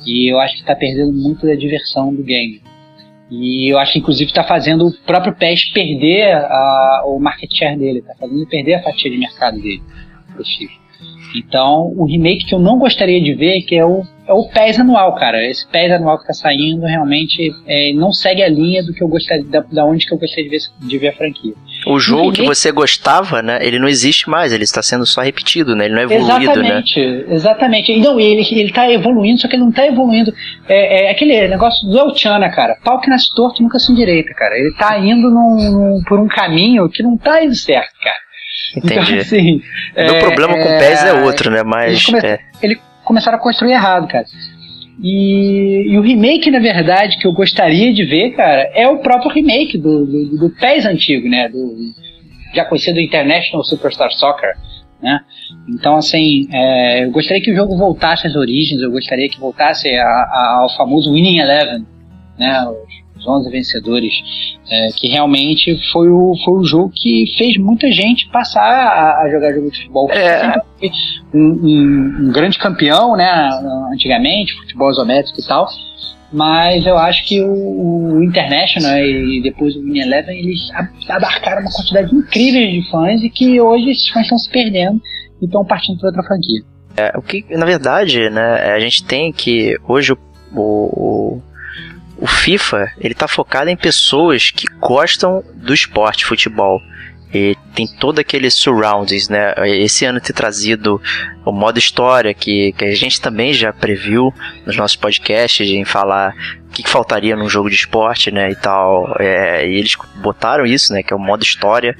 [0.07, 2.62] E eu acho que está perdendo muito da diversão do game.
[3.31, 7.76] E eu acho que, inclusive, está fazendo o próprio PES perder a, o market share
[7.76, 9.83] dele, está fazendo ele perder a fatia de mercado dele
[10.44, 10.72] FIFA.
[11.35, 14.80] Então, o remake que eu não gostaria de ver, que é o, é o PES
[14.80, 15.44] anual, cara.
[15.46, 19.08] Esse PES anual que tá saindo realmente é, não segue a linha do que eu
[19.08, 21.54] gostaria, da, da onde que eu gostaria de ver, de ver a franquia.
[21.86, 23.58] O jogo remake, que você gostava, né?
[23.62, 25.84] Ele não existe mais, ele está sendo só repetido, né?
[25.84, 26.80] Ele não é evoluído, né?
[26.80, 27.24] exatamente, né?
[27.34, 30.32] Exatamente, Não, ele, ele tá evoluindo, só que ele não tá evoluindo.
[30.68, 32.76] É, é aquele negócio do Elchana, cara.
[32.82, 34.58] Pau que nasce torto nunca se endireita, cara.
[34.58, 38.26] Ele tá indo num, por um caminho que não tá indo certo, cara.
[38.76, 39.12] Entendi.
[39.12, 39.62] Então, assim,
[39.96, 41.62] Meu é, problema com o PES é outro, né?
[41.62, 41.92] Mas.
[41.92, 42.38] Eles, come é.
[42.62, 44.27] eles começaram a construir errado, cara.
[45.03, 49.31] E, e, o remake, na verdade, que eu gostaria de ver, cara, é o próprio
[49.31, 51.49] remake do, do, do PES antigo, né?
[51.49, 51.75] Do,
[52.55, 54.57] já conhecido International Superstar Soccer.
[55.03, 55.21] Né?
[55.69, 59.95] Então, assim, é, eu gostaria que o jogo voltasse às origens, eu gostaria que voltasse
[59.95, 61.87] a, a, ao famoso Winning Eleven,
[62.38, 62.66] né?
[62.66, 64.12] Os, os 11 vencedores
[64.70, 69.30] é, que realmente foi o, foi o jogo que fez muita gente passar a, a
[69.30, 70.10] jogar jogo de futebol.
[70.10, 70.60] É.
[71.34, 73.50] Um, um, um, grande campeão, né,
[73.92, 75.66] antigamente, futebol isométrico e tal.
[76.32, 80.68] Mas eu acho que o, o International e depois o Mini Eleven, eles
[81.08, 85.00] abarcaram uma quantidade incrível de fãs e que hoje esses fãs estão se perdendo
[85.40, 86.62] e estão partindo para outra franquia.
[86.96, 90.18] É, o que, na verdade, né, a gente tem que hoje o,
[90.56, 91.42] o
[92.18, 96.81] o FIFA ele tá focado em pessoas que gostam do esporte futebol.
[97.35, 99.52] E tem todo aquele surroundings, né?
[99.66, 101.02] Esse ano ter trazido
[101.44, 104.33] o modo história, que, que a gente também já previu
[104.64, 106.35] nos nossos podcasts, em falar
[106.68, 108.50] o que, que faltaria num jogo de esporte, né?
[108.50, 109.14] E tal.
[109.18, 111.02] É, e eles botaram isso, né?
[111.02, 111.96] Que é o modo história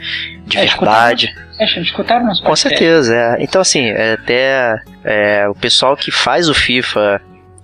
[0.47, 1.27] de é, verdade.
[1.27, 3.37] Escutaram, é, escutaram nosso Com certeza, é.
[3.41, 7.21] Então, assim, é, até é, o pessoal que faz o FIFA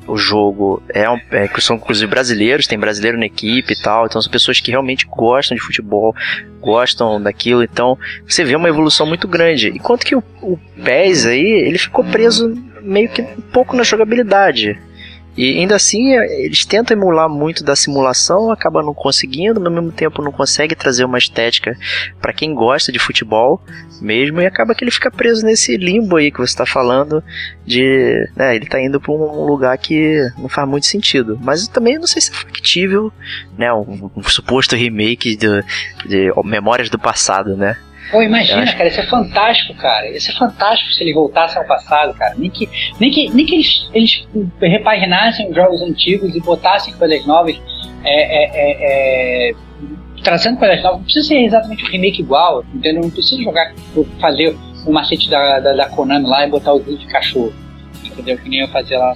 [0.06, 4.20] o jogo é, um, é são inclusive brasileiros, tem brasileiro na equipe e tal, então
[4.20, 6.14] são pessoas que realmente gostam de futebol,
[6.60, 9.68] gostam daquilo, então você vê uma evolução muito grande.
[9.68, 14.78] Enquanto que o, o PES aí, ele ficou preso meio que um pouco na jogabilidade.
[15.36, 19.92] E ainda assim, eles tentam emular muito da simulação, acaba não conseguindo, mas ao mesmo
[19.92, 21.76] tempo não consegue trazer uma estética
[22.20, 23.62] para quem gosta de futebol
[24.00, 27.22] mesmo, e acaba que ele fica preso nesse limbo aí que você está falando,
[27.64, 28.28] de.
[28.36, 31.38] Né, ele está indo para um lugar que não faz muito sentido.
[31.40, 33.12] Mas também não sei se é factível,
[33.56, 33.72] né?
[33.72, 35.48] Um, um suposto remake de,
[36.06, 37.76] de Memórias do Passado, né?
[38.10, 38.76] Pô, imagina, acho...
[38.76, 40.08] cara, isso é fantástico, cara.
[40.10, 42.34] Isso é fantástico se ele voltasse ao passado, cara.
[42.36, 44.26] Nem que, nem que, nem que eles, eles
[44.60, 47.60] repaginassem os jogos antigos e botassem coisas novas.
[48.04, 49.54] É, é, é, é
[50.22, 50.98] trazendo coisas novas.
[50.98, 53.02] Não precisa ser exatamente um remake igual, entendeu?
[53.02, 53.72] Não precisa jogar,
[54.20, 57.52] fazer o macete da, da, da Konami lá e botar o vídeo de cachorro,
[58.04, 58.36] entendeu?
[58.38, 59.14] Que nem eu fazia lá.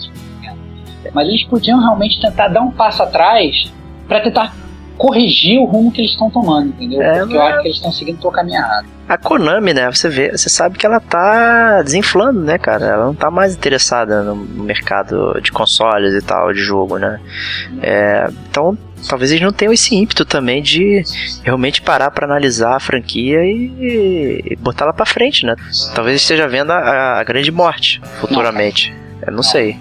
[1.12, 3.72] Mas eles podiam realmente tentar dar um passo atrás
[4.08, 4.54] para tentar
[4.96, 7.02] corrigir o rumo que eles estão tomando, entendeu?
[7.02, 8.86] É, Porque eu acho que eles estão seguindo o caminho errado.
[9.08, 9.90] A Konami, né?
[9.90, 12.86] Você vê, você sabe que ela tá desinflando, né, cara?
[12.86, 17.20] Ela não tá mais interessada no mercado de consoles e tal, de jogo, né?
[17.82, 18.76] É, então,
[19.08, 21.04] talvez eles não tenham esse ímpeto também de
[21.44, 25.54] realmente parar para analisar a franquia e, e botar ela para frente, né?
[25.94, 28.92] Talvez esteja vendo a, a grande morte futuramente.
[29.20, 29.42] Não, Eu não.
[29.42, 29.76] sei.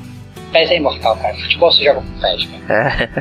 [0.56, 1.36] PES é imortal, cara.
[1.36, 3.12] Futebol você joga com PES, cara.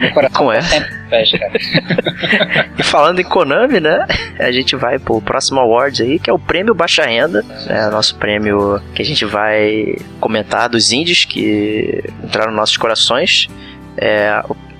[0.00, 0.10] É.
[0.10, 0.58] Coração Como é?
[0.58, 2.70] Tá sempre com PES, cara.
[2.78, 4.06] e falando em Konami, né?
[4.38, 7.44] A gente vai pro próximo Awards aí, que é o Prêmio Baixa Renda.
[7.68, 12.76] É o nosso prêmio que a gente vai comentar dos indies que entraram nos nossos
[12.76, 13.48] corações.
[13.96, 14.28] É,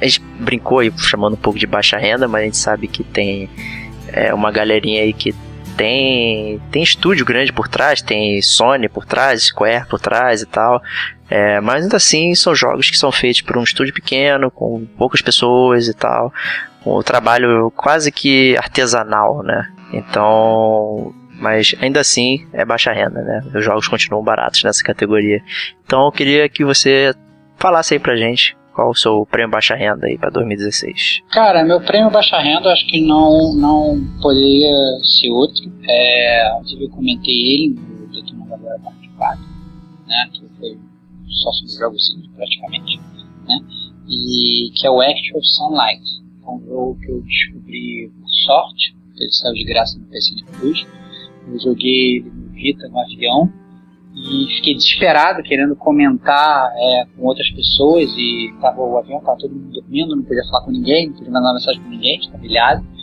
[0.00, 3.02] a gente brincou aí chamando um pouco de baixa renda, mas a gente sabe que
[3.02, 3.50] tem
[4.12, 5.34] é, uma galerinha aí que
[5.76, 10.82] tem tem estúdio grande por trás, tem Sony por trás, Square por trás e tal.
[11.28, 15.22] É, mas ainda assim são jogos que são feitos por um estúdio pequeno, com poucas
[15.22, 16.32] pessoas e tal,
[16.82, 19.68] com um trabalho quase que artesanal, né?
[19.92, 23.42] Então, mas ainda assim é baixa renda, né?
[23.54, 25.42] Os jogos continuam baratos nessa categoria.
[25.84, 27.14] Então eu queria que você
[27.56, 31.22] falasse aí pra gente qual o seu prêmio baixa renda aí para 2016?
[31.30, 35.72] Cara, meu prêmio baixa renda acho que não, não poderia ser outro.
[35.88, 39.42] É, eu comentei ele no Detona Galera Parte 4,
[40.06, 40.78] né, que foi
[41.28, 43.00] só sobre jogos simples praticamente,
[43.46, 43.58] né,
[44.08, 46.24] e que é o Actual Sunlight.
[46.46, 50.86] Um jogo que eu descobri por sorte, ele saiu de graça no PC Plus.
[51.46, 53.52] Eu joguei ele no Vita, no avião,
[54.16, 59.52] e fiquei desesperado querendo comentar é, com outras pessoas e tava, o avião estava todo
[59.52, 62.94] mundo dormindo, não podia falar com ninguém, não podia mandar mensagem com ninguém, estava milhado.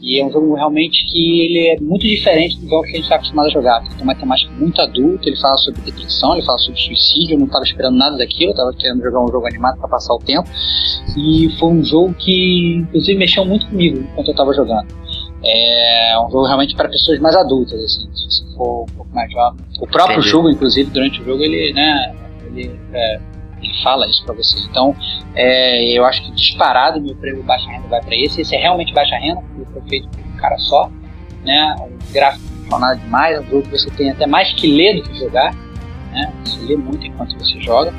[0.00, 3.02] E é um jogo realmente que ele é muito diferente do jogo que a gente
[3.02, 3.82] está acostumado a jogar.
[3.82, 7.46] Tem uma temática muito adulta, ele fala sobre depressão, ele fala sobre suicídio, eu não
[7.46, 10.48] estava esperando nada daquilo, estava querendo jogar um jogo animado para passar o tempo.
[11.16, 14.86] E foi um jogo que, inclusive, mexeu muito comigo enquanto eu estava jogando.
[15.44, 19.30] É um jogo realmente para pessoas mais adultas, assim, se você for um pouco mais
[19.30, 19.60] jovem.
[19.80, 20.28] O próprio Entendi.
[20.28, 22.14] jogo, inclusive, durante o jogo, ele, né,
[22.46, 23.20] ele, é,
[23.62, 24.58] ele fala isso para você.
[24.68, 24.96] Então,
[25.34, 28.40] é, eu acho que disparado meu prêmio baixa renda vai para esse.
[28.40, 30.90] Esse é realmente baixa renda, porque foi feito por um cara só,
[31.44, 34.96] né, um gráfico funcionado demais, é um jogo que você tem até mais que ler
[34.96, 35.54] do que jogar,
[36.12, 37.94] né, você lê muito enquanto você joga,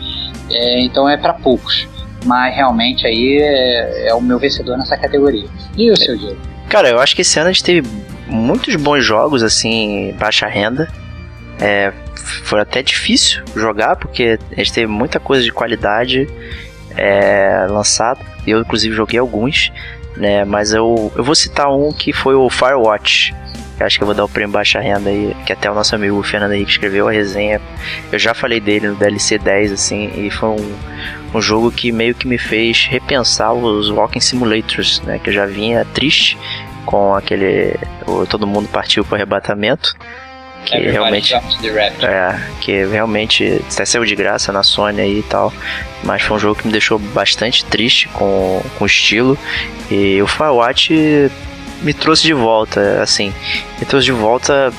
[0.52, 1.88] é, então é para poucos.
[2.26, 5.48] Mas realmente aí é, é, o meu vencedor nessa categoria.
[5.78, 6.49] E o seu Diego?
[6.70, 7.90] Cara, eu acho que esse ano a gente teve
[8.28, 10.88] muitos bons jogos, assim, baixa renda.
[11.60, 11.92] É,
[12.44, 16.30] foi até difícil jogar, porque a gente teve muita coisa de qualidade
[16.96, 18.20] é, lançada.
[18.46, 19.72] Eu, inclusive, joguei alguns,
[20.16, 20.46] né?
[20.46, 23.34] Mas eu, eu vou citar um que foi o Firewatch.
[23.80, 25.96] Eu acho que eu vou dar o prêmio baixa renda aí, que até o nosso
[25.96, 27.62] amigo Fernando Henrique escreveu a resenha.
[28.12, 30.76] Eu já falei dele no DLC 10, assim, e foi um,
[31.34, 35.18] um jogo que meio que me fez repensar os Walking Simulators, né?
[35.18, 36.38] Que eu já vinha triste
[36.86, 37.76] com aquele.
[38.06, 39.96] O, todo mundo partiu pro arrebatamento.
[40.66, 41.34] Que realmente.
[41.34, 45.54] É, que realmente até saiu de graça na Sony aí e tal.
[46.04, 49.38] Mas foi um jogo que me deixou bastante triste com, com o estilo.
[49.90, 51.32] E o Firewatch
[51.82, 53.34] me trouxe de volta, assim.
[53.80, 54.72] Me trouxe de volta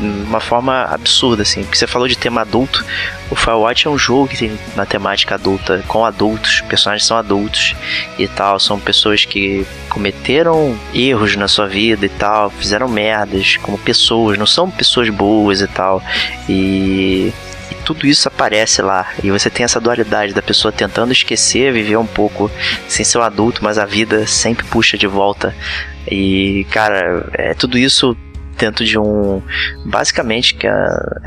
[0.00, 1.62] uma forma absurda, assim.
[1.62, 2.84] Porque você falou de tema adulto.
[3.30, 7.74] O Firewatch é um jogo que tem uma temática adulta, com adultos, personagens são adultos
[8.18, 8.58] e tal.
[8.58, 14.46] São pessoas que cometeram erros na sua vida e tal, fizeram merdas como pessoas, não
[14.46, 16.02] são pessoas boas e tal.
[16.48, 17.32] E
[17.84, 19.06] tudo isso aparece lá.
[19.22, 22.50] E você tem essa dualidade da pessoa tentando esquecer, viver um pouco
[22.88, 25.54] sem ser um adulto, mas a vida sempre puxa de volta.
[26.10, 28.16] E, cara, é tudo isso
[28.58, 29.42] dentro de um.
[29.84, 30.72] Basicamente, que é,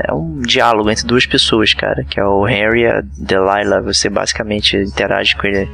[0.08, 2.04] é, um diálogo entre duas pessoas, cara.
[2.04, 3.80] Que é o Henry e a Delilah.
[3.82, 5.68] Você basicamente interage com, ele,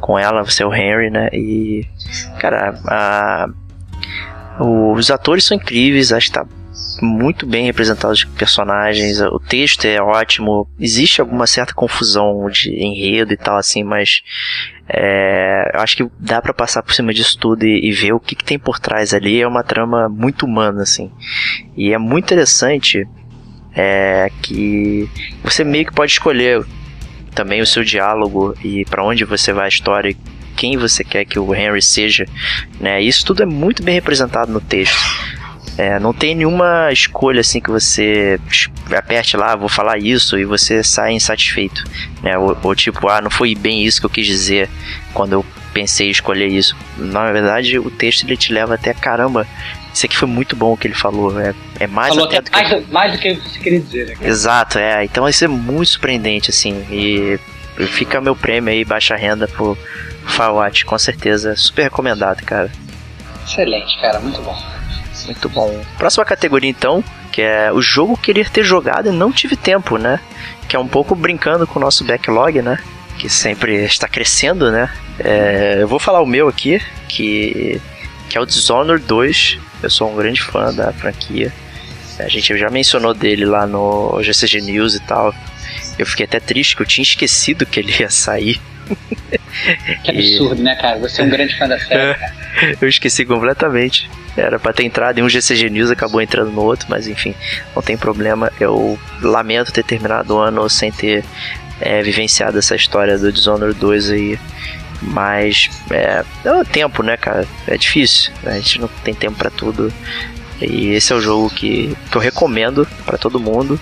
[0.00, 1.28] com ela, você é o Henry, né?
[1.32, 1.86] E.
[2.38, 3.48] Cara, a,
[4.60, 6.46] os atores são incríveis, acho que tá
[7.02, 13.32] muito bem representados os personagens, o texto é ótimo, existe alguma certa confusão de enredo
[13.32, 14.22] e tal assim, mas
[14.88, 18.20] é, eu acho que dá para passar por cima disso tudo e, e ver o
[18.20, 19.40] que, que, tem por trás ali.
[19.40, 21.10] É uma trama muito humana, assim.
[21.76, 23.06] E é muito interessante
[23.76, 25.08] é, que
[25.44, 26.64] você meio que pode escolher
[27.34, 30.16] também o seu diálogo e para onde você vai a história
[30.56, 32.26] quem você quer que o Henry seja,
[32.80, 33.00] né?
[33.00, 34.98] Isso tudo é muito bem representado no texto.
[35.78, 38.40] É, não tem nenhuma escolha assim que você
[38.90, 41.84] aperte lá, vou falar isso e você sai insatisfeito.
[42.20, 42.36] Né?
[42.36, 44.68] Ou, ou tipo, ah, não foi bem isso que eu quis dizer
[45.14, 46.76] quando eu pensei em escolher isso.
[46.96, 49.46] Na verdade, o texto ele te leva até caramba.
[49.94, 51.40] Isso aqui foi muito bom o que ele falou.
[51.40, 52.92] É, é mais falou até do mais, que...
[52.92, 54.28] mais do que você queria dizer, né?
[54.28, 55.04] Exato, é.
[55.04, 56.84] Então isso é muito surpreendente, assim.
[56.90, 57.38] E
[57.86, 59.78] fica meu prêmio aí, baixa renda pro
[60.26, 61.54] Firewatch, com certeza.
[61.54, 62.68] Super recomendado, cara.
[63.46, 64.77] Excelente, cara, muito bom.
[65.24, 65.82] Muito bom.
[65.96, 67.02] Próxima categoria, então,
[67.32, 70.20] que é o jogo querer ter jogado e não tive tempo, né?
[70.68, 72.78] Que é um pouco brincando com o nosso backlog, né?
[73.18, 74.90] Que sempre está crescendo, né?
[75.18, 77.80] É, eu vou falar o meu aqui, que,
[78.28, 79.58] que é o Dishonored 2.
[79.82, 81.52] Eu sou um grande fã da franquia.
[82.18, 85.34] A gente já mencionou dele lá no GCG News e tal.
[85.98, 88.60] Eu fiquei até triste que eu tinha esquecido que ele ia sair.
[90.04, 90.64] Que absurdo, e...
[90.64, 90.98] né, cara?
[90.98, 92.32] Você é um grande fã da série, cara.
[92.80, 94.08] Eu esqueci completamente.
[94.36, 97.34] Era pra ter entrado em um GCG News, acabou entrando no outro, mas enfim,
[97.74, 98.52] não tem problema.
[98.60, 101.24] Eu lamento ter terminado o ano sem ter
[101.80, 104.38] é, vivenciado essa história do Dishonored 2 aí.
[105.00, 107.46] Mas é, é o tempo, né, cara?
[107.66, 108.32] É difícil.
[108.44, 109.92] A gente não tem tempo para tudo.
[110.60, 113.78] E esse é o jogo que, que eu recomendo para todo mundo.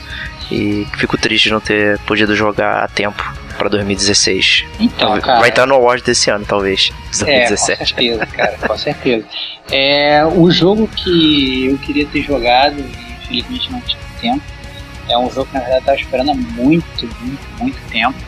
[0.50, 3.24] E fico triste de não ter podido jogar a tempo
[3.56, 4.64] para 2016.
[4.78, 5.40] Então, cara.
[5.40, 6.90] Vai estar no Award desse ano, talvez.
[7.18, 7.30] 2017.
[7.30, 9.26] É, com certeza, cara, com certeza.
[9.70, 14.42] É, o jogo que eu queria ter jogado, e infelizmente não tive tempo,
[15.08, 18.18] é um jogo que na verdade eu estava esperando há muito, muito, muito tempo.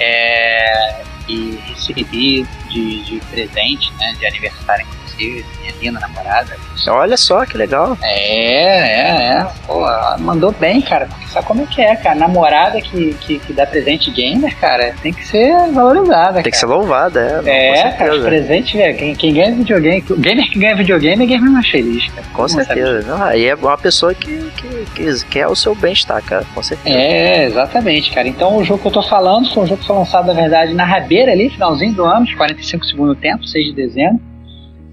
[0.00, 4.86] É, e recebi de, de presente, né, de aniversário
[5.22, 6.56] inclusive, minha linda namorada.
[6.88, 7.96] Olha só que legal.
[8.02, 9.46] É, é, é.
[9.66, 9.84] Pô,
[10.18, 11.06] mandou bem, cara.
[11.06, 12.14] Porque sabe como é que é, cara?
[12.16, 16.34] Namorada que, que, que dá presente gamer, cara, tem que ser valorizada.
[16.34, 16.50] Tem cara.
[16.50, 17.78] que ser louvada, é.
[17.78, 18.96] É, cara, presente, velho.
[18.96, 22.26] Quem, quem ganha videogame, o gamer que ganha videogame é gamer mais feliz, cara.
[22.32, 23.02] Com certeza.
[23.02, 26.96] Não, aí é uma pessoa que, que, que quer o seu bem-estar, cara, com certeza.
[26.96, 28.26] É, exatamente, cara.
[28.26, 30.74] Então o jogo que eu tô falando foi um jogo que foi lançado, na verdade,
[30.74, 34.31] na rabeira ali, finalzinho do ano, 45 segundo tempo, 6 de dezembro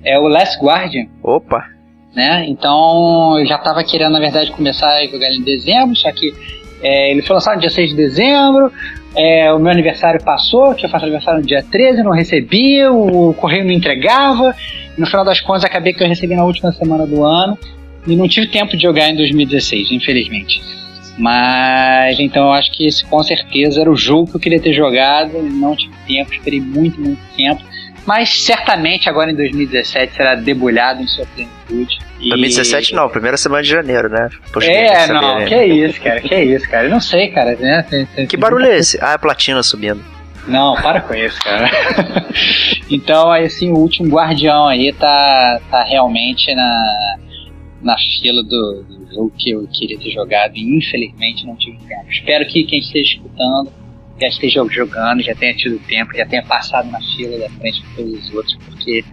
[0.03, 1.05] é o Last Guardian.
[1.23, 1.65] Opa!
[2.15, 2.45] Né?
[2.47, 6.33] Então eu já estava querendo, na verdade, começar a jogar ele em dezembro, só que
[6.81, 8.71] é, ele foi lançado no dia 6 de dezembro.
[9.15, 13.33] É, o meu aniversário passou, que eu faço aniversário no dia 13, não recebi, o
[13.33, 14.55] correio não entregava.
[14.97, 17.57] No final das contas, acabei que eu recebi na última semana do ano
[18.07, 20.61] e não tive tempo de jogar em 2016, infelizmente.
[21.17, 24.73] Mas então eu acho que esse com certeza era o jogo que eu queria ter
[24.73, 27.61] jogado, não tive tempo, esperei muito, muito tempo
[28.05, 31.99] mas certamente agora em 2017 será debulhado em sua plenitude.
[32.19, 34.29] 2017 não, primeira semana de janeiro, né?
[34.51, 35.45] Poxa, é, saber, não, né?
[35.45, 36.85] que isso, cara, que isso, cara.
[36.85, 37.55] Eu não sei, cara.
[37.55, 37.85] Né?
[37.89, 38.97] Tem, tem, que barulho é esse?
[39.01, 40.03] Ah, é platina subindo.
[40.47, 41.69] Não, para com isso, cara.
[42.89, 47.15] então, aí assim, o último guardião aí tá, tá realmente na,
[47.81, 52.09] na fila do, do jogo que eu queria ter jogado e infelizmente não tive tempo.
[52.09, 53.78] Espero que quem esteja escutando
[54.19, 57.95] já esteja jogando, já tenha tido tempo, já tenha passado na fila da frente de
[57.95, 59.03] todos os outros, porque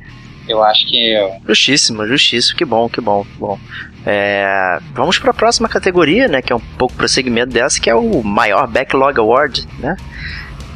[0.48, 1.12] eu acho que.
[1.12, 1.32] Eu...
[1.46, 3.58] Justíssimo, justíssimo, que bom, que bom, que bom.
[4.04, 7.94] É, vamos para a próxima categoria, né, que é um pouco prosseguimento dessa, que é
[7.94, 9.96] o maior Backlog Award, né?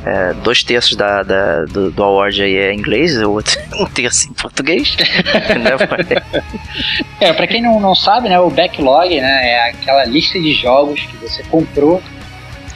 [0.05, 3.85] É, dois terços da, da do, do, award aí é em inglês, o outro um
[3.85, 4.97] terço em português.
[5.61, 6.17] né?
[7.21, 11.01] é, para quem não, não sabe, né, o backlog né, é aquela lista de jogos
[11.03, 12.03] que você comprou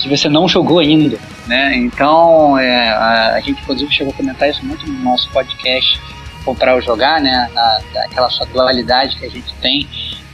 [0.05, 1.75] que você não jogou ainda, né?
[1.77, 5.99] Então, é, a, a, gente inclusive chegou a comentar isso muito no nosso podcast
[6.45, 7.51] Comprar ou Jogar, né?
[7.55, 9.89] Na, aquela sua dualidade que a gente tem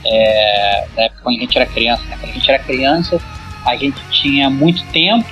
[0.05, 2.03] é, da época quando a gente era criança.
[2.03, 2.17] Né?
[2.19, 3.21] Quando a gente era criança,
[3.65, 5.29] a gente tinha muito tempo,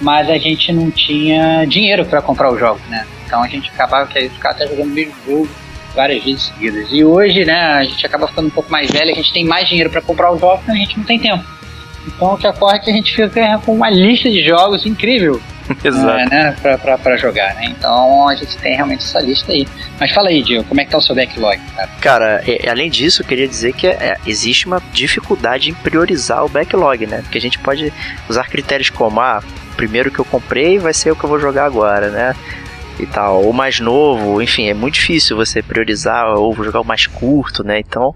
[0.00, 3.06] mas a gente não tinha dinheiro para comprar os jogos, né?
[3.26, 5.48] Então a gente acabava que ficar até jogando o mesmo jogo
[5.94, 6.88] várias vezes seguidas.
[6.90, 9.68] E hoje, né, a gente acaba ficando um pouco mais velho, a gente tem mais
[9.68, 11.55] dinheiro para comprar os jogos, mas a gente não tem tempo.
[12.06, 15.40] Então o que ocorre é que a gente fica com uma lista de jogos incrível.
[15.82, 16.18] Exato.
[16.18, 17.66] É, né, pra, pra, pra, jogar, né?
[17.66, 19.66] Então a gente tem realmente essa lista aí.
[19.98, 21.90] Mas fala aí, Diego, como é que tá o seu backlog, cara?
[22.00, 26.48] Cara, é, além disso, eu queria dizer que é, existe uma dificuldade em priorizar o
[26.48, 27.20] backlog, né?
[27.22, 27.92] Porque a gente pode
[28.28, 29.42] usar critérios como, ah,
[29.76, 32.34] primeiro que eu comprei vai ser o que eu vou jogar agora, né?
[32.98, 37.06] e tal, ou mais novo, enfim, é muito difícil você priorizar ou jogar o mais
[37.06, 37.78] curto, né?
[37.78, 38.14] Então,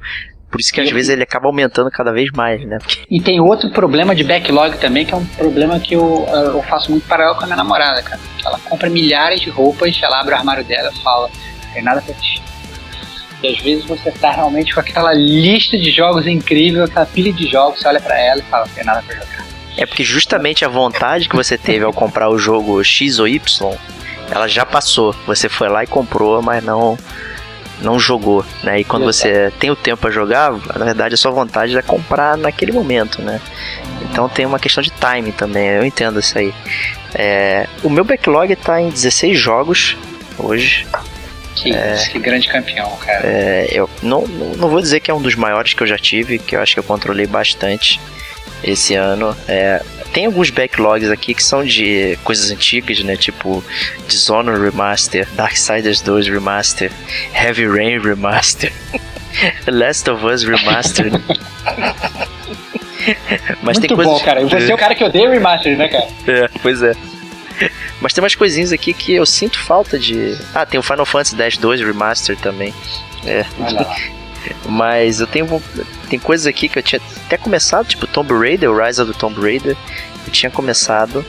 [0.50, 2.78] por isso que às vezes ele acaba aumentando cada vez mais, né?
[2.78, 3.02] Porque...
[3.08, 6.90] E tem outro problema de backlog também, que é um problema que eu, eu faço
[6.90, 8.20] muito paralelo com a minha namorada, cara.
[8.44, 11.28] Ela compra milhares de roupas, ela abre o armário dela e fala,
[11.64, 12.42] não tem nada pra vestir.
[13.42, 17.46] E às vezes você tá realmente com aquela lista de jogos incrível, aquela pilha de
[17.46, 19.46] jogos, você olha para ela e fala, não tem nada pra jogar.
[19.76, 23.74] É porque justamente a vontade que você teve ao comprar o jogo X ou Y,
[24.30, 25.14] ela já passou.
[25.26, 26.98] Você foi lá e comprou, mas não
[27.80, 28.80] não jogou, né?
[28.80, 32.36] E quando você tem o tempo para jogar, na verdade a sua vontade é comprar
[32.36, 33.40] naquele momento, né?
[34.02, 36.54] Então tem uma questão de timing também, eu entendo isso aí.
[37.14, 39.96] É, o meu backlog tá em 16 jogos
[40.38, 40.86] hoje.
[41.54, 43.26] Que, é, que grande campeão, cara.
[43.26, 46.38] É, eu não, não vou dizer que é um dos maiores que eu já tive,
[46.38, 48.00] que eu acho que eu controlei bastante
[48.62, 49.36] esse ano.
[49.48, 49.82] É,
[50.12, 53.16] tem alguns backlogs aqui que são de coisas antigas, né?
[53.16, 53.64] Tipo
[54.08, 56.90] Dishonored Remaster, Darksiders 2 Remaster,
[57.34, 58.72] Heavy Rain Remaster,
[59.66, 61.12] Last of Us Remastered.
[63.62, 64.12] Mas Muito tem coisas...
[64.12, 64.42] bom, cara.
[64.46, 66.06] Você é o cara que odeia Remaster, né, cara?
[66.26, 66.92] É, pois é.
[68.00, 70.36] Mas tem umas coisinhas aqui que eu sinto falta de.
[70.54, 72.74] Ah, tem o Final Fantasy X-2 Remaster também.
[73.26, 73.44] É.
[74.66, 75.62] Mas eu tenho
[76.08, 79.18] tem coisas aqui que eu tinha até começado, tipo Tomb Raider, o Rise of the
[79.18, 79.76] Tomb Raider.
[80.26, 81.24] Eu tinha começado.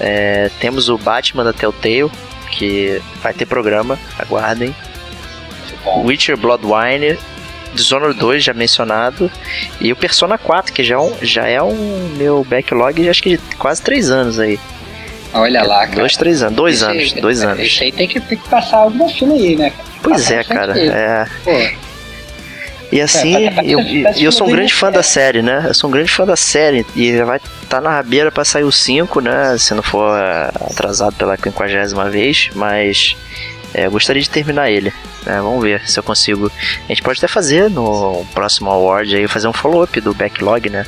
[0.00, 2.10] É, temos o Batman da Telltale,
[2.50, 4.74] que vai ter programa, aguardem.
[6.04, 7.18] Witcher Bloodwine,
[7.74, 9.30] Dishonored 2 já mencionado,
[9.80, 13.22] e o Persona 4, que já é um, já é um meu backlog de acho
[13.22, 14.58] que de quase 3 anos aí.
[15.34, 16.00] Olha lá, cara.
[16.00, 16.56] Dois, três anos.
[16.56, 17.12] Dois esse, anos.
[17.14, 17.66] Dois anos.
[17.66, 19.72] Isso aí tem que, tem que passar alguma fila aí, né?
[20.02, 20.78] Pois é, cara.
[20.78, 21.26] É.
[21.42, 21.91] Pô.
[22.92, 23.80] E assim, é, tá, tá, eu,
[24.18, 25.64] eu sou um grande fã da série, né?
[25.66, 26.84] Eu sou um grande fã da série.
[26.94, 29.56] E vai estar tá na rabeira pra sair o 5, né?
[29.56, 32.50] Se não for é, atrasado pela quinquagésima vez.
[32.54, 33.16] Mas
[33.74, 34.92] é, eu gostaria de terminar ele.
[35.24, 35.40] Né?
[35.40, 36.50] Vamos ver se eu consigo.
[36.84, 40.84] A gente pode até fazer no próximo award aí, fazer um follow-up do backlog, né?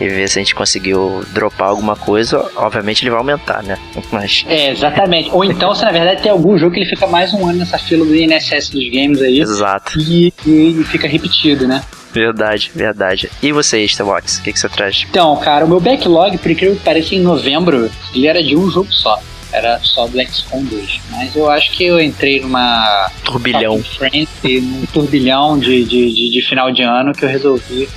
[0.00, 3.78] e ver se a gente conseguiu dropar alguma coisa, obviamente ele vai aumentar, né?
[4.10, 4.44] Mas...
[4.48, 5.30] É, exatamente.
[5.30, 7.78] Ou então, se na verdade tem algum jogo que ele fica mais um ano nessa
[7.78, 9.40] fila do INSS dos games aí.
[9.40, 9.98] Exato.
[10.00, 11.84] E, e fica repetido, né?
[12.12, 13.30] Verdade, verdade.
[13.42, 15.06] E você, Starbox, o que, que você traz?
[15.08, 18.68] Então, cara, o meu backlog, por incrível que pareça, em novembro, ele era de um
[18.70, 19.20] jogo só.
[19.52, 21.00] Era só do XCOM 2.
[21.10, 23.10] Mas eu acho que eu entrei numa.
[23.24, 23.82] Turbilhão.
[23.82, 27.88] Frenzy, num turbilhão de, de, de, de final de ano que eu resolvi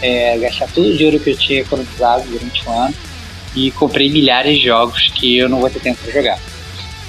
[0.00, 2.94] é, gastar todo o dinheiro que eu tinha economizado durante o ano
[3.54, 6.38] e comprei milhares de jogos que eu não vou ter tempo para jogar.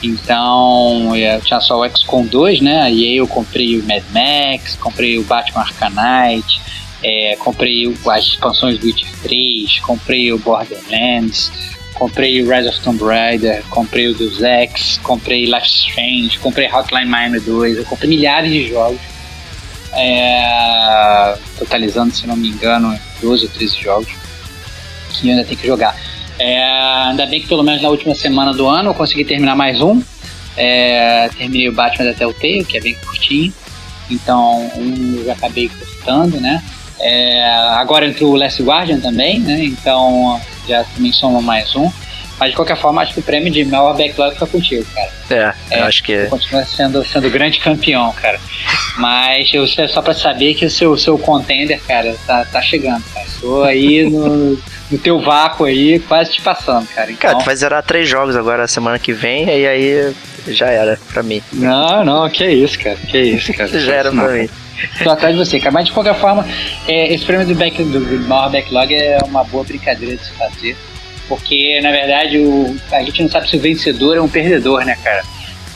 [0.04, 2.92] Então, é, eu tinha só o XCOM 2, né?
[2.92, 6.62] E aí eu comprei o Mad Max, comprei o Batman Arcanite,
[7.02, 11.52] é, comprei as expansões do Witcher 3, comprei o Borderlands,
[12.04, 17.06] comprei o Rise of Tomb Raider, comprei o Deus Ex, comprei Life Strange, comprei Hotline
[17.06, 19.00] Miami 2, eu comprei milhares de jogos
[19.94, 24.10] é, totalizando, se não me engano, 12 ou 13 jogos
[25.14, 25.96] que ainda tem que jogar.
[26.38, 26.62] É,
[27.08, 30.04] ainda bem que pelo menos na última semana do ano eu consegui terminar mais um.
[30.58, 33.54] É, terminei o Batman da Telltale, que é bem curtinho.
[34.12, 36.62] Então, um eu já acabei gostando, né?
[37.00, 39.64] É, agora entrou o Last Guardian também, né?
[39.64, 41.92] Então já também soma mais um.
[42.40, 45.56] Mas de qualquer forma, acho que o prêmio de maior backlog fica contigo, cara.
[45.70, 46.26] É, é acho que.
[46.26, 48.40] Continua sendo, sendo grande campeão, cara.
[48.98, 53.26] Mas eu, só pra saber que o seu, seu contender, cara, tá, tá chegando, cara.
[53.40, 54.58] Tô aí no,
[54.92, 57.12] no teu vácuo aí, quase te passando, cara.
[57.12, 57.30] Então...
[57.30, 60.16] Cara, tu vai zerar três jogos agora semana que vem, e aí
[60.48, 61.42] já era pra mim.
[61.52, 62.98] Não, não, que isso, cara.
[62.98, 63.70] Que isso, cara.
[63.80, 64.50] já era pra mim.
[65.04, 65.72] Tô atrás de você, cara.
[65.72, 66.46] Mas de qualquer forma,
[66.88, 70.32] é, esse prêmio do, back, do, do maior backlog é uma boa brincadeira de se
[70.32, 70.78] fazer
[71.28, 74.98] porque na verdade o, a gente não sabe se o vencedor é um perdedor, né,
[75.04, 75.24] cara?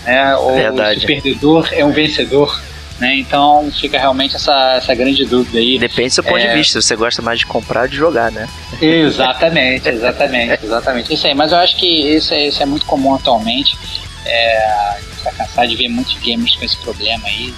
[0.05, 0.99] É, ou verdade.
[0.99, 2.61] se o perdedor é um vencedor.
[2.99, 3.17] Né?
[3.17, 5.77] Então fica realmente essa, essa grande dúvida aí.
[5.77, 6.47] Depende do seu ponto é...
[6.47, 8.47] de vista, se você gosta mais de comprar ou de jogar, né?
[8.81, 11.13] Exatamente, exatamente, exatamente.
[11.13, 13.77] Isso aí, mas eu acho que isso é, isso é muito comum atualmente.
[14.25, 17.53] É, a gente tá cansado de ver muitos gamers com esse problema aí,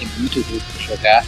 [0.00, 1.24] tem muito jogo para jogar,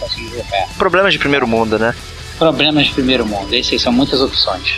[0.00, 0.68] conseguir jogar.
[0.76, 1.94] Problemas de primeiro mundo, né?
[2.38, 4.76] Problemas de primeiro mundo, esses são muitas opções.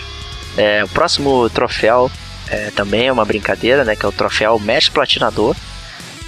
[0.56, 2.10] É, o próximo troféu
[2.48, 3.94] é, também é uma brincadeira, né?
[3.94, 5.54] Que é o troféu Mestre Platinador.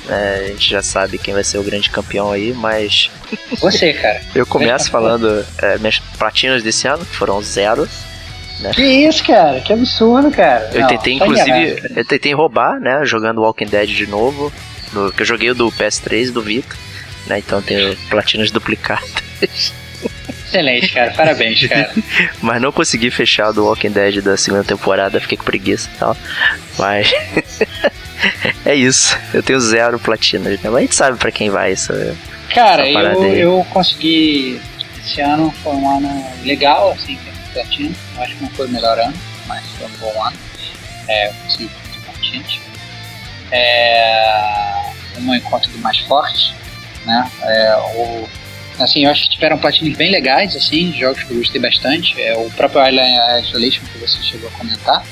[0.08, 3.10] É, a gente já sabe quem vai ser o grande campeão aí, mas.
[3.60, 4.20] Você, cara.
[4.34, 7.88] eu começo falando é, minhas platinas desse ano, que foram zero.
[8.60, 8.70] Né?
[8.72, 9.60] Que isso, cara?
[9.60, 10.70] Que absurdo, cara.
[10.72, 13.04] Eu Não, tentei, inclusive, eu tentei roubar, né?
[13.04, 14.52] Jogando Walking Dead de novo.
[14.92, 16.76] No, que eu joguei o do PS3 e do Vita.
[17.32, 19.10] Né, então tenho platinas duplicadas.
[20.44, 21.12] Excelente, cara.
[21.12, 21.90] Parabéns, cara.
[22.42, 25.98] Mas não consegui fechar o do Walking Dead da segunda temporada, fiquei com preguiça e
[25.98, 26.16] tal.
[26.78, 27.10] Mas.
[28.66, 29.18] é isso.
[29.32, 30.68] Eu tenho zero platinas, né?
[30.68, 31.92] Mas a gente sabe pra quem vai isso.
[32.54, 34.60] Cara, eu, eu consegui.
[35.02, 37.18] Esse ano foi um ano legal, assim,
[37.54, 37.94] platina.
[38.16, 39.14] Eu acho que não foi o melhor ano,
[39.46, 40.36] mas foi um bom ano.
[41.08, 41.70] É, eu consegui
[42.04, 42.60] platinas.
[43.50, 46.54] É, um encontro do mais forte,
[47.06, 47.30] né?
[47.42, 48.28] É, o
[48.78, 52.20] Assim, eu acho que tiveram platinos bem legais, assim, jogos que eu gostei bastante.
[52.20, 55.04] É, o próprio Island Isolation que você chegou a comentar,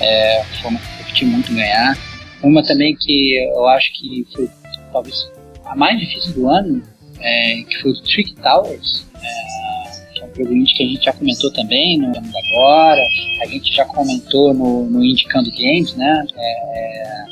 [0.00, 1.98] é, foi uma que eu curti muito ganhar.
[2.42, 4.48] Uma também que eu acho que foi
[4.92, 5.30] talvez
[5.64, 6.82] a mais difícil do ano,
[7.20, 11.12] é, que foi o Trick Towers, é, que é um jogo que a gente já
[11.12, 13.02] comentou também no ano agora,
[13.42, 16.24] a gente já comentou no, no Indicando Games, né?
[16.36, 17.24] É,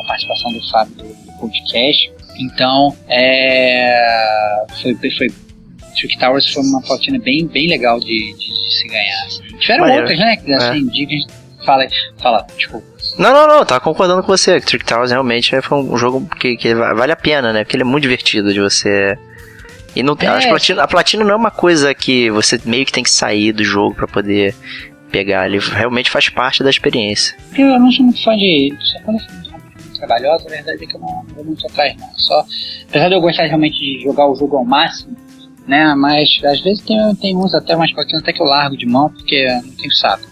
[0.00, 2.15] a participação do Fábio do, do podcast.
[2.38, 5.28] Então, é, foi, foi
[5.96, 9.26] Trick Towers foi uma platina bem, bem legal de, de, de se ganhar.
[9.58, 10.02] Tiveram Maneiro.
[10.02, 10.36] outras, né?
[10.36, 10.90] Que, assim, é.
[10.90, 11.46] dicas.
[11.64, 11.84] Fala,
[12.22, 12.82] fala, tipo.
[13.18, 14.60] Não, não, não, tava concordando com você.
[14.60, 17.64] Trick Towers realmente foi um jogo que, que vale a pena, né?
[17.64, 19.18] Porque ele é muito divertido de você.
[19.96, 20.26] E não, é.
[20.26, 23.52] a, platina, a platina não é uma coisa que você meio que tem que sair
[23.52, 24.54] do jogo para poder
[25.10, 25.46] pegar.
[25.46, 27.36] Ele realmente faz parte da experiência.
[27.56, 28.76] Eu não sou muito fã de.
[28.78, 29.45] Só quando eu
[29.98, 32.08] trabalhosa, a verdade é que eu não vou muito atrás, não.
[32.16, 32.44] Só,
[32.88, 35.16] apesar de eu gostar realmente de jogar o jogo ao máximo,
[35.66, 35.94] né?
[35.94, 39.10] Mas às vezes tem, tem uns até mais platinas até que eu largo de mão
[39.10, 40.24] porque não tenho saco.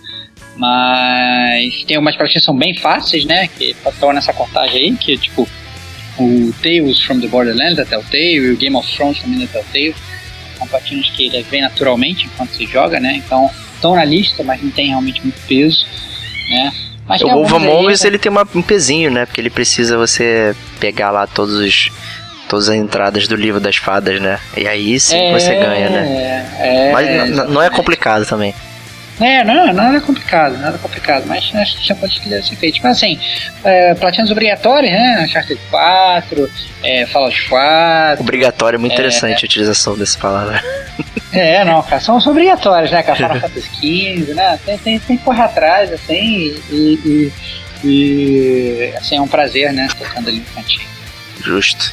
[0.57, 3.49] Mas tem umas platinas que são bem fáceis, né?
[3.49, 5.49] Que estão nessa contagem aí, que tipo
[6.19, 9.95] o Tales from the Borderlands da Telltale e o Game of Thrones também da Telltale.
[10.57, 13.17] São platinas que eles vêm naturalmente enquanto se joga, né?
[13.17, 15.85] Então estão na lista, mas não tem realmente muito peso,
[16.51, 16.73] né?
[17.07, 19.27] Mas o Wolf Among Us ele tem uma, um pezinho, né?
[19.27, 21.91] Porque ele precisa você pegar lá todos os
[22.49, 24.39] todas as entradas do livro das fadas, né?
[24.57, 26.47] E aí sim é, você ganha, né?
[26.59, 28.55] É, Mas não é complicado também.
[29.21, 32.81] É, não, nada complicado, nada complicado, mas acho que já pode que ser feito.
[32.83, 33.19] Mas assim,
[33.63, 35.23] é, platinas obrigatórias, né?
[35.25, 36.51] Uncharted 4,
[36.83, 38.23] é, Fallout 4.
[38.23, 40.63] Obrigatório é muito é, interessante a utilização dessa palavra.
[41.37, 43.17] É, não, cara, são obrigatórias, né, cara?
[43.17, 44.57] Final Fantasy XV, né?
[44.65, 47.33] Tem, tem, tem que correr atrás, assim, e, e,
[47.83, 49.89] e, assim, é um prazer, né?
[49.99, 50.87] Tocando ali no cantinho.
[51.41, 51.93] Justo.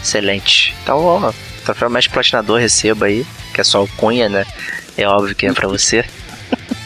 [0.00, 0.72] Excelente.
[0.84, 1.32] Então, ó,
[1.64, 4.46] troféu mais platinador receba aí, que é só o Cunha, né?
[4.96, 6.04] É óbvio que é para você.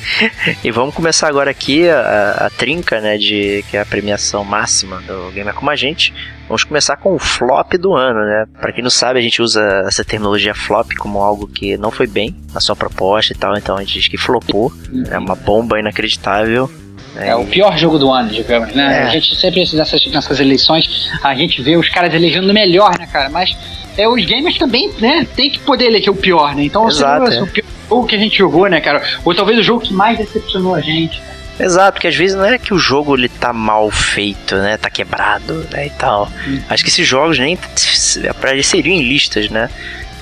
[0.65, 5.01] e vamos começar agora aqui a, a, trinca, né, de que é a premiação máxima
[5.03, 6.13] do Gamer Como a Gente.
[6.49, 8.45] Vamos começar com o flop do ano, né?
[8.61, 12.09] Para quem não sabe, a gente usa essa terminologia flop como algo que não foi
[12.09, 14.73] bem na sua proposta e tal, então a gente diz que flopou,
[15.11, 16.69] é uma bomba inacreditável.
[17.17, 19.03] É, o pior jogo do ano, digamos, né?
[19.03, 19.03] É.
[19.05, 23.07] A gente sempre, nessas, nessas eleições, a gente vê os caras elegendo o melhor, né,
[23.07, 23.29] cara?
[23.29, 23.57] Mas
[23.97, 26.65] é, os gamers também, né, tem que poder eleger o pior, né?
[26.65, 27.43] Então, Exato, é.
[27.43, 29.03] o pior jogo que a gente jogou, né, cara?
[29.25, 31.21] Ou talvez o jogo que mais decepcionou a gente.
[31.59, 34.79] Exato, porque às vezes não é que o jogo ele tá mal feito, né?
[34.79, 35.89] Tá quebrado, né?
[35.89, 36.31] E tal.
[36.47, 36.63] Uhum.
[36.71, 37.59] Acho que esses jogos nem
[38.31, 39.69] apareceriam em listas, né?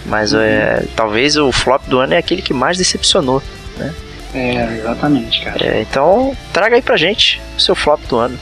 [0.04, 0.40] Mas uhum.
[0.40, 3.40] é, talvez o flop do ano é aquele que mais decepcionou,
[3.76, 3.94] né?
[4.34, 5.64] É, exatamente, cara.
[5.64, 8.38] É, então, traga aí pra gente o seu flop do ano.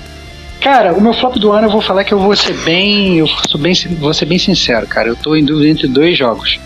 [0.60, 3.18] Cara, o meu flop do ano eu vou falar que eu vou ser bem.
[3.18, 5.08] Eu sou bem, vou ser bem sincero, cara.
[5.08, 6.58] Eu tô em dúvida entre dois jogos.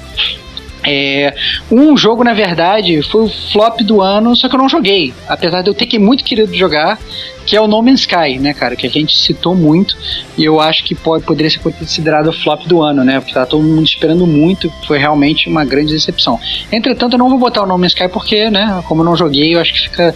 [0.92, 1.32] É,
[1.70, 5.14] um jogo, na verdade, foi o flop do ano, só que eu não joguei.
[5.28, 6.98] Apesar de eu ter que muito querido jogar,
[7.46, 8.74] que é o No Man's Sky, né, cara?
[8.74, 9.96] Que a gente citou muito
[10.36, 13.20] e eu acho que pode, poderia ser considerado o flop do ano, né?
[13.20, 16.40] Porque tá todo mundo esperando muito, foi realmente uma grande decepção.
[16.72, 19.54] Entretanto, eu não vou botar o No Man's Sky porque, né, como eu não joguei,
[19.54, 20.12] eu acho que fica.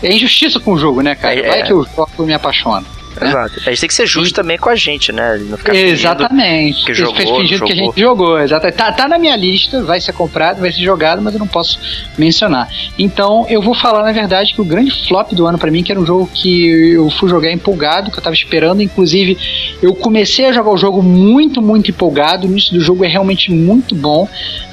[0.00, 1.34] É injustiça com o jogo, né, cara?
[1.34, 1.62] É, Vai é.
[1.64, 2.86] que o jogo me apaixona.
[3.20, 3.60] Exato.
[3.66, 5.38] A gente tem que ser justo também com a gente, né?
[5.48, 6.84] Não ficar Exatamente.
[6.84, 8.40] Que jogou, fez fingindo que a gente jogou.
[8.40, 8.76] Exatamente.
[8.76, 11.78] Tá, tá na minha lista, vai ser comprado, vai ser jogado, mas eu não posso
[12.16, 12.68] mencionar.
[12.98, 15.92] Então eu vou falar, na verdade, que o grande flop do ano para mim, que
[15.92, 18.82] era um jogo que eu fui jogar empolgado, que eu tava esperando.
[18.82, 19.36] Inclusive,
[19.82, 22.46] eu comecei a jogar o jogo muito, muito empolgado.
[22.46, 24.28] O início do jogo é realmente muito bom.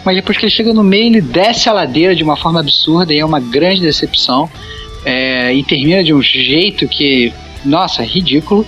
[0.05, 3.13] Mas depois que ele chega no meio, ele desce a ladeira de uma forma absurda
[3.13, 4.49] e é uma grande decepção.
[5.05, 7.33] É, e termina de um jeito que
[7.65, 8.65] nossa, ridículo,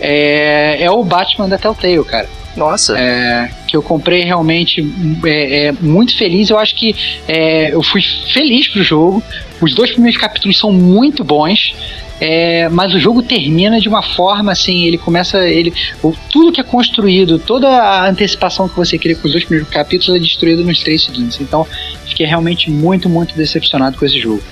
[0.00, 2.28] é, é o Batman da Telltale, cara.
[2.56, 2.98] Nossa.
[2.98, 4.84] É, que eu comprei realmente
[5.24, 6.50] é, é, muito feliz.
[6.50, 6.94] Eu acho que
[7.28, 9.22] é, eu fui feliz pro jogo.
[9.60, 11.74] Os dois primeiros capítulos são muito bons.
[12.20, 15.72] É, mas o jogo termina de uma forma assim, ele começa, ele,
[16.02, 19.72] o, tudo que é construído, toda a antecipação que você cria com os dois primeiros
[19.72, 21.40] capítulos é destruído nos três seguintes.
[21.40, 21.66] Então,
[22.04, 24.42] fiquei realmente muito, muito decepcionado com esse jogo.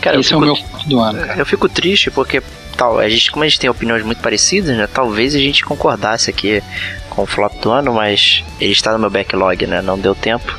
[0.00, 1.20] Cara, esse fico, é o meu do ano.
[1.20, 1.38] Cara.
[1.38, 2.42] Eu fico triste porque
[2.76, 4.86] tal, a gente, como a gente tem opiniões muito parecidas, né?
[4.86, 6.62] Talvez a gente concordasse aqui
[7.10, 9.80] com o flop do ano, mas ele está no meu backlog, né?
[9.80, 10.58] Não deu tempo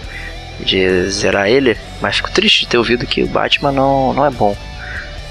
[0.59, 4.29] de zerar ele, mas fico triste de ter ouvido que o Batman não, não é
[4.29, 4.55] bom.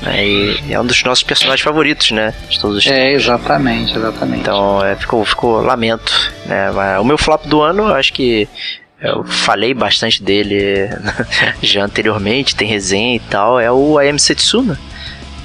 [0.03, 0.27] Né?
[0.27, 2.35] E é um dos nossos personagens favoritos, né?
[2.49, 4.41] De todos os É, exatamente, exatamente.
[4.41, 6.33] Então, é, ficou, ficou lamento.
[6.47, 6.71] Né?
[7.01, 8.49] O meu flop do ano, acho que
[9.01, 10.89] eu falei bastante dele
[11.63, 14.79] já anteriormente, tem resenha e tal, é o Am Setsuna,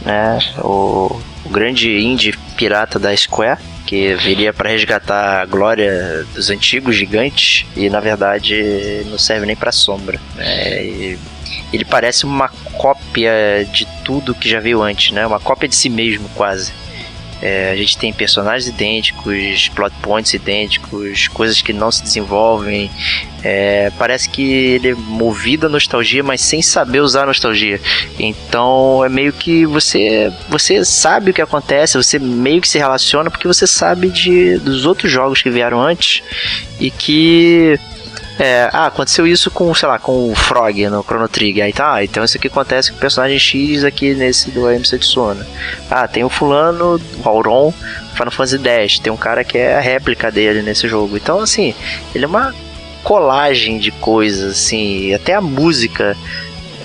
[0.05, 0.39] né?
[0.59, 1.19] O,
[1.49, 7.65] o grande indie pirata da Square, que viria para resgatar a glória dos antigos gigantes
[7.75, 10.19] e na verdade não serve nem para sombra.
[10.35, 11.17] Né?
[11.73, 15.25] ele parece uma cópia de tudo que já veio antes, né?
[15.25, 16.71] Uma cópia de si mesmo quase.
[17.41, 22.91] É, a gente tem personagens idênticos, plot points idênticos, coisas que não se desenvolvem.
[23.41, 27.79] É, parece que ele é movido a nostalgia, mas sem saber usar a nostalgia.
[28.19, 33.29] Então é meio que você você sabe o que acontece, você meio que se relaciona
[33.29, 36.21] porque você sabe de dos outros jogos que vieram antes
[36.79, 37.79] e que
[38.39, 41.65] é, ah, aconteceu isso com, sei lá, com o Frog no Chrono Trigger.
[41.65, 44.97] Aí tá, ah, então isso aqui acontece com o personagem X aqui nesse do MC
[44.97, 45.45] Tsuna.
[45.91, 47.73] Ah, tem o fulano, o Auron,
[48.13, 48.99] Final Fantasy X.
[48.99, 51.17] Tem um cara que é a réplica dele nesse jogo.
[51.17, 51.75] Então, assim,
[52.15, 52.55] ele é uma
[53.03, 56.15] colagem de coisas, assim, até a música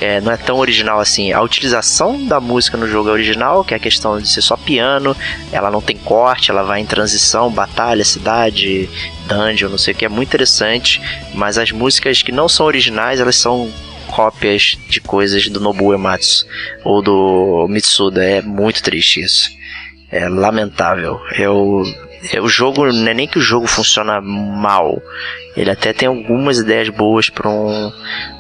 [0.01, 1.33] é, não é tão original assim.
[1.33, 4.57] A utilização da música no jogo é original, que é a questão de ser só
[4.57, 5.17] piano,
[5.53, 8.89] ela não tem corte, ela vai em transição, batalha, cidade,
[9.27, 11.01] dungeon, não sei o que, é muito interessante.
[11.35, 13.71] Mas as músicas que não são originais, elas são
[14.09, 16.47] cópias de coisas do Nobuo Ematsu
[16.85, 18.25] ou do Mitsuda.
[18.25, 19.51] É muito triste isso.
[20.11, 21.21] É lamentável.
[21.37, 21.83] Eu,
[22.41, 25.03] o jogo não é nem que o jogo funciona mal.
[25.57, 27.93] Ele até tem algumas ideias boas para um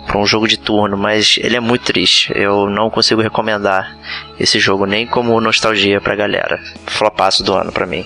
[0.06, 2.32] para um jogo de turno, mas ele é muito triste.
[2.34, 3.96] Eu não consigo recomendar
[4.38, 6.60] esse jogo nem como nostalgia pra galera.
[6.86, 8.04] Flopaço do ano pra mim.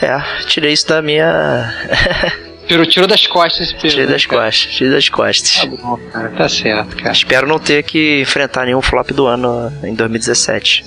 [0.00, 1.72] É, tirei isso da minha.
[2.66, 4.44] Tirou, tirou das costas esse Tirei das cara.
[4.44, 5.56] costas, tirei das costas.
[5.56, 6.28] Tá bom, cara.
[6.30, 7.12] Tá certo, cara.
[7.12, 10.84] Espero não ter que enfrentar nenhum flop do ano em 2017.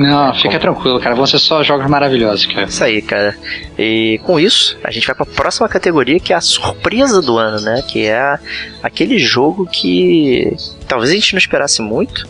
[0.00, 1.14] Não, fica tranquilo, cara.
[1.14, 2.64] Vão ser só jogos maravilhosos, cara.
[2.64, 3.36] Isso aí, cara.
[3.78, 7.36] E com isso, a gente vai para a próxima categoria, que é a surpresa do
[7.36, 7.84] ano, né?
[7.86, 8.38] Que é
[8.82, 10.56] aquele jogo que
[10.88, 12.26] talvez a gente não esperasse muito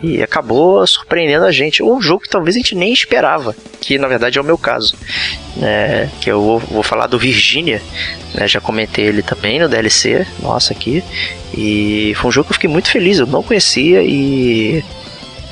[0.00, 1.82] e acabou surpreendendo a gente.
[1.82, 4.94] Um jogo que talvez a gente nem esperava, que na verdade é o meu caso.
[5.56, 6.08] Né?
[6.20, 7.82] Que eu vou, vou falar do Virginia,
[8.32, 8.46] né?
[8.46, 11.02] já comentei ele também no DLC, nossa, aqui.
[11.52, 14.84] E foi um jogo que eu fiquei muito feliz, eu não conhecia e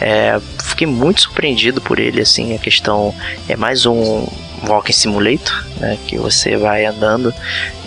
[0.00, 3.14] é, fiquei muito surpreendido por ele, assim, a questão
[3.48, 4.26] é mais um
[4.66, 7.32] Walking Simulator, né, que você vai andando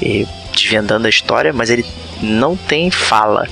[0.01, 1.85] e desvendando a história, mas ele
[2.21, 3.47] não tem fala,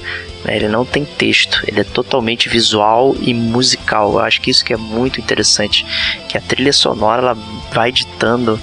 [0.48, 4.14] né, ele não tem texto, ele é totalmente visual e musical.
[4.14, 5.86] Eu acho que isso que é muito interessante,
[6.30, 7.38] que a trilha sonora ela
[7.74, 8.60] vai ditando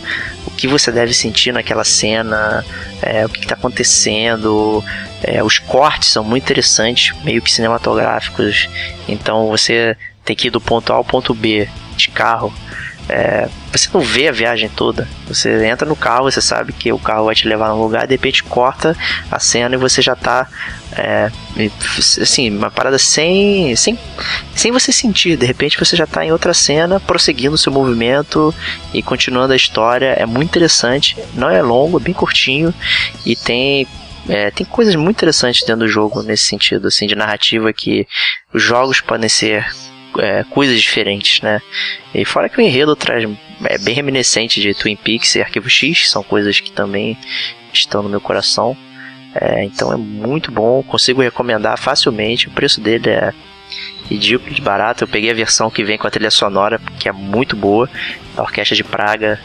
[0.46, 2.64] o que você deve sentir naquela cena,
[3.02, 4.82] é, o que está acontecendo,
[5.22, 8.68] é, os cortes são muito interessantes, meio que cinematográficos.
[9.06, 12.52] Então você tem que ir do ponto A ao ponto B de carro.
[13.08, 15.06] É, você não vê a viagem toda.
[15.26, 18.14] Você entra no carro, você sabe que o carro vai te levar num lugar, de
[18.14, 18.96] repente corta
[19.30, 20.48] a cena e você já tá.
[20.96, 21.30] É,
[22.20, 23.98] assim, uma parada sem, sem,
[24.54, 25.36] sem você sentir.
[25.36, 28.54] De repente você já tá em outra cena, prosseguindo o seu movimento
[28.92, 30.14] e continuando a história.
[30.18, 31.16] É muito interessante.
[31.34, 32.72] Não é longo, é bem curtinho
[33.26, 33.86] e tem
[34.28, 38.06] é, tem coisas muito interessantes dentro do jogo nesse sentido, assim, de narrativa que
[38.54, 39.66] os jogos podem ser
[40.18, 41.60] é, coisas diferentes, né?
[42.14, 43.28] E fora que o enredo traz
[43.64, 47.16] é bem reminiscente de Twin Peaks e Arquivo X, são coisas que também
[47.72, 48.76] estão no meu coração.
[49.34, 52.48] É, então é muito bom, consigo recomendar facilmente.
[52.48, 53.32] O preço dele é
[54.08, 55.04] ridículo de barato.
[55.04, 57.88] Eu peguei a versão que vem com a trilha sonora, que é muito boa,
[58.36, 59.40] da Orquestra de Praga.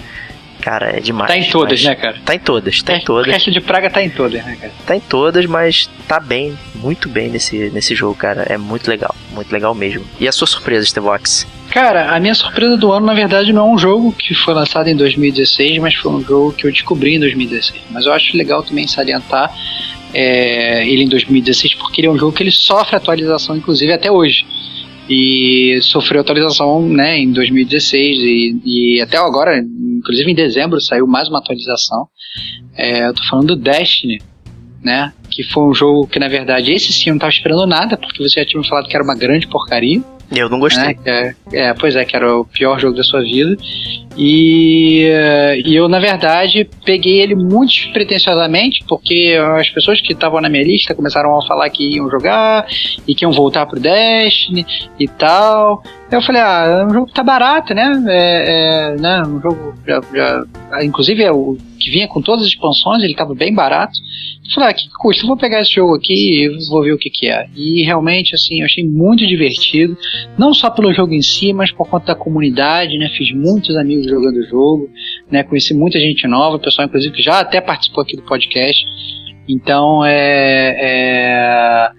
[0.61, 1.29] Cara, é demais.
[1.29, 2.17] Tá em todas, né, cara?
[2.25, 3.31] Tá em todas, tá em todas.
[3.31, 4.73] Caixa de Praga tá em todas, né, cara?
[4.85, 8.45] Tá em todas, mas tá bem, muito bem nesse, nesse jogo, cara.
[8.49, 10.05] É muito legal, muito legal mesmo.
[10.19, 11.47] E a sua surpresa, Stevox?
[11.69, 14.87] Cara, a minha surpresa do ano, na verdade, não é um jogo que foi lançado
[14.87, 17.81] em 2016, mas foi um jogo que eu descobri em 2016.
[17.91, 19.53] Mas eu acho legal também salientar
[20.13, 24.11] é, ele em 2016, porque ele é um jogo que ele sofre atualização, inclusive, até
[24.11, 24.45] hoje
[25.09, 31.27] e sofreu atualização né, em 2016 e, e, até agora, inclusive em dezembro, saiu mais
[31.27, 32.07] uma atualização.
[32.75, 34.21] É, eu tô falando do Destiny,
[34.83, 35.11] né?
[35.29, 38.21] Que foi um jogo que, na verdade, esse sim eu não tava esperando nada, porque
[38.21, 40.01] você já tinha me falado que era uma grande porcaria.
[40.31, 40.95] Eu não gostei.
[41.05, 41.35] Né?
[41.51, 43.57] É, é, pois é, que era o pior jogo da sua vida.
[44.15, 45.07] E,
[45.65, 50.63] e eu, na verdade, peguei ele muito despretensiosamente, porque as pessoas que estavam na minha
[50.63, 52.67] lista começaram a falar que iam jogar
[53.07, 54.65] e que iam voltar pro Destiny
[54.99, 55.81] e tal.
[56.11, 58.03] Eu falei, ah, o jogo tá barato, né?
[58.07, 59.23] É, é né?
[59.23, 63.33] Um jogo já, já, inclusive é o que vinha com todas as expansões, ele tava
[63.33, 63.93] bem barato.
[64.45, 65.18] Eu falei, ah, que custa?
[65.21, 67.47] Eu vou pegar esse jogo aqui e vou ver o que que é.
[67.55, 69.97] E realmente, assim, eu achei muito divertido,
[70.37, 73.09] não só pelo jogo em si, mas por conta da comunidade, né?
[73.09, 74.89] Fiz muitos amigos jogando o jogo,
[75.29, 75.43] né?
[75.43, 78.85] Conheci muita gente nova, pessoal, inclusive, que já até participou aqui do podcast.
[79.47, 81.91] Então, é, é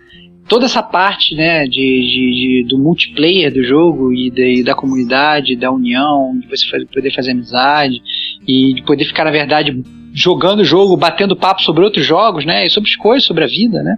[0.50, 5.54] toda essa parte né, de, de, de, do multiplayer do jogo e, de, da comunidade,
[5.54, 8.02] da união, de você poder fazer amizade
[8.46, 9.80] e de poder ficar, na verdade,
[10.12, 13.46] jogando o jogo, batendo papo sobre outros jogos, né, e sobre as coisas, sobre a
[13.46, 13.96] vida, né.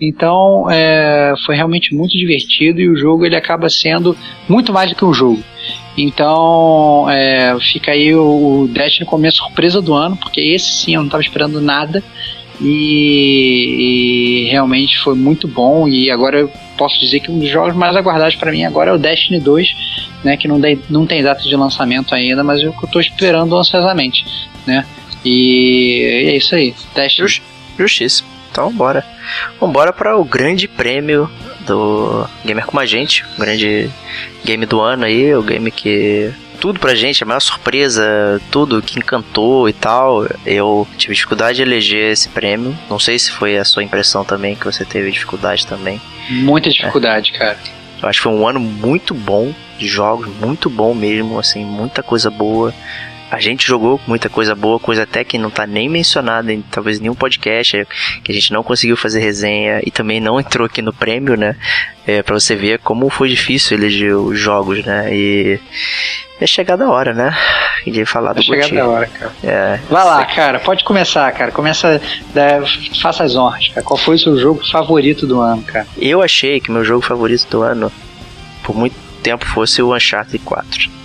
[0.00, 4.16] Então é, foi realmente muito divertido e o jogo ele acaba sendo
[4.48, 5.42] muito mais do que um jogo.
[5.96, 11.00] Então é, fica aí o Destiny como minha surpresa do ano, porque esse sim eu
[11.00, 12.02] não estava esperando nada.
[12.60, 17.74] E, e, realmente foi muito bom e agora eu posso dizer que um dos jogos
[17.74, 19.74] mais aguardados para mim agora é o Destiny 2,
[20.22, 24.24] né, que não, de, não tem data de lançamento ainda, mas eu estou esperando ansiosamente,
[24.64, 24.86] né?
[25.24, 27.28] E, é isso aí, Destiny.
[27.28, 27.42] Just,
[27.78, 28.24] justiça.
[28.50, 29.04] Então, bora.
[29.58, 31.30] Vambora para o grande prêmio
[31.66, 33.90] do Gamer Como a Gente, o grande
[34.44, 38.96] game do ano aí, o game que tudo pra gente, a maior surpresa, tudo que
[38.96, 40.24] encantou e tal.
[40.46, 42.78] Eu tive dificuldade de eleger esse prêmio.
[42.88, 46.00] Não sei se foi a sua impressão também, que você teve dificuldade também.
[46.30, 47.38] Muita dificuldade, é.
[47.38, 47.58] cara.
[48.00, 52.00] Eu acho que foi um ano muito bom de jogos, muito bom mesmo, assim, muita
[52.00, 52.72] coisa boa.
[53.32, 57.00] A gente jogou muita coisa boa, coisa até que não tá nem mencionada em talvez
[57.00, 57.88] nenhum podcast,
[58.22, 61.56] que a gente não conseguiu fazer resenha e também não entrou aqui no prêmio, né?
[62.06, 65.08] É, pra você ver como foi difícil eleger os jogos, né?
[65.10, 65.58] E
[66.38, 67.34] é chegada a hora, né?
[67.86, 69.32] De falar é do chegada a hora, cara.
[69.42, 71.50] É, Vai lá, cara, pode começar, cara.
[71.50, 72.02] Começa,
[72.34, 72.60] da,
[73.00, 73.82] faça as honras, cara.
[73.82, 75.86] Qual foi o seu jogo favorito do ano, cara?
[75.96, 77.90] Eu achei que meu jogo favorito do ano,
[78.62, 81.01] por muito tempo, fosse o Uncharted 4.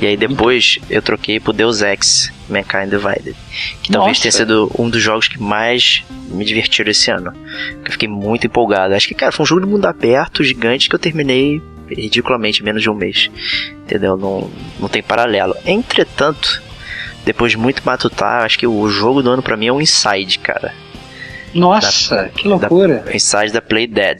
[0.00, 3.36] E aí depois eu troquei pro Deus Ex, Mankind Divided.
[3.82, 4.22] Que talvez Nossa.
[4.22, 7.34] tenha sido um dos jogos que mais me divertiram esse ano.
[7.84, 8.94] Eu fiquei muito empolgado.
[8.94, 12.64] Acho que, cara, foi um jogo de mundo aberto, gigante, que eu terminei ridiculamente em
[12.64, 13.30] menos de um mês.
[13.84, 14.16] Entendeu?
[14.16, 15.54] Não, não tem paralelo.
[15.66, 16.62] Entretanto,
[17.24, 20.38] depois de muito matutar, acho que o jogo do ano para mim é o Inside,
[20.38, 20.72] cara.
[21.52, 23.02] Nossa, da, que loucura!
[23.04, 24.18] Da, Inside da Play Dead.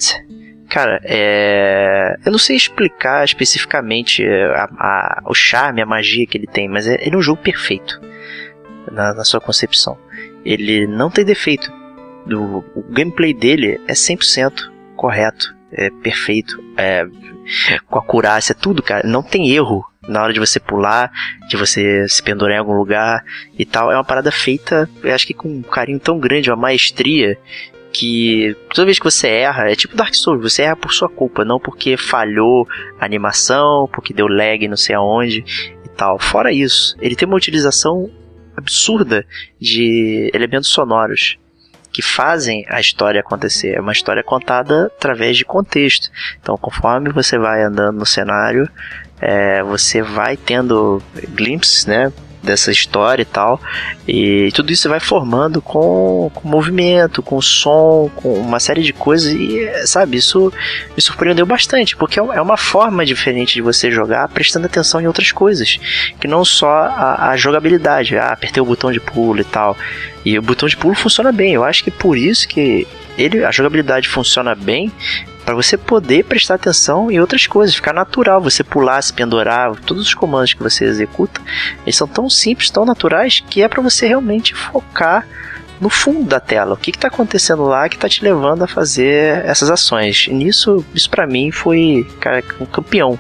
[0.71, 2.17] Cara, é...
[2.25, 6.69] eu não sei explicar especificamente é, a, a, o charme, a magia que ele tem,
[6.69, 8.01] mas é, ele é um jogo perfeito
[8.91, 9.99] na, na sua concepção.
[10.45, 11.73] Ele não tem defeito.
[12.25, 17.05] Do, o gameplay dele é 100% correto, é perfeito, é,
[17.89, 19.07] com acurácia, tudo, cara.
[19.09, 21.11] Não tem erro na hora de você pular,
[21.49, 23.25] de você se pendurar em algum lugar
[23.59, 23.91] e tal.
[23.91, 27.37] É uma parada feita, eu acho que com um carinho tão grande, uma maestria,
[27.93, 31.45] que toda vez que você erra, é tipo Dark Souls, você erra por sua culpa,
[31.45, 32.67] não porque falhou
[32.99, 35.45] a animação, porque deu lag não sei aonde
[35.85, 36.19] e tal.
[36.19, 38.11] Fora isso, ele tem uma utilização
[38.57, 39.27] absurda
[39.61, 41.39] de elementos sonoros
[41.93, 43.77] que fazem a história acontecer.
[43.77, 46.09] É uma história contada através de contexto.
[46.41, 48.69] Então, conforme você vai andando no cenário,
[49.21, 52.13] é, você vai tendo glimpses, né?
[52.43, 53.61] Dessa história e tal.
[54.07, 59.33] E tudo isso vai formando com, com movimento, com som, com uma série de coisas.
[59.33, 60.53] E, sabe, isso
[60.97, 65.07] me surpreendeu bastante, porque é, é uma forma diferente de você jogar prestando atenção em
[65.07, 65.79] outras coisas,
[66.21, 68.17] que não só a, a jogabilidade.
[68.17, 69.77] Ah, apertei o botão de pulo e tal.
[70.25, 71.55] E o botão de pulo funciona bem.
[71.55, 72.87] Eu acho que por isso que
[73.17, 74.91] ele, a jogabilidade funciona bem,
[75.51, 80.07] para você poder prestar atenção em outras coisas, ficar natural, você pular, se pendurar, todos
[80.07, 81.41] os comandos que você executa,
[81.85, 85.27] eles são tão simples, tão naturais, que é para você realmente focar
[85.81, 86.75] no fundo da tela.
[86.75, 90.29] O que está acontecendo lá que está te levando a fazer essas ações?
[90.31, 93.19] E nisso, isso para mim foi cara, um campeão.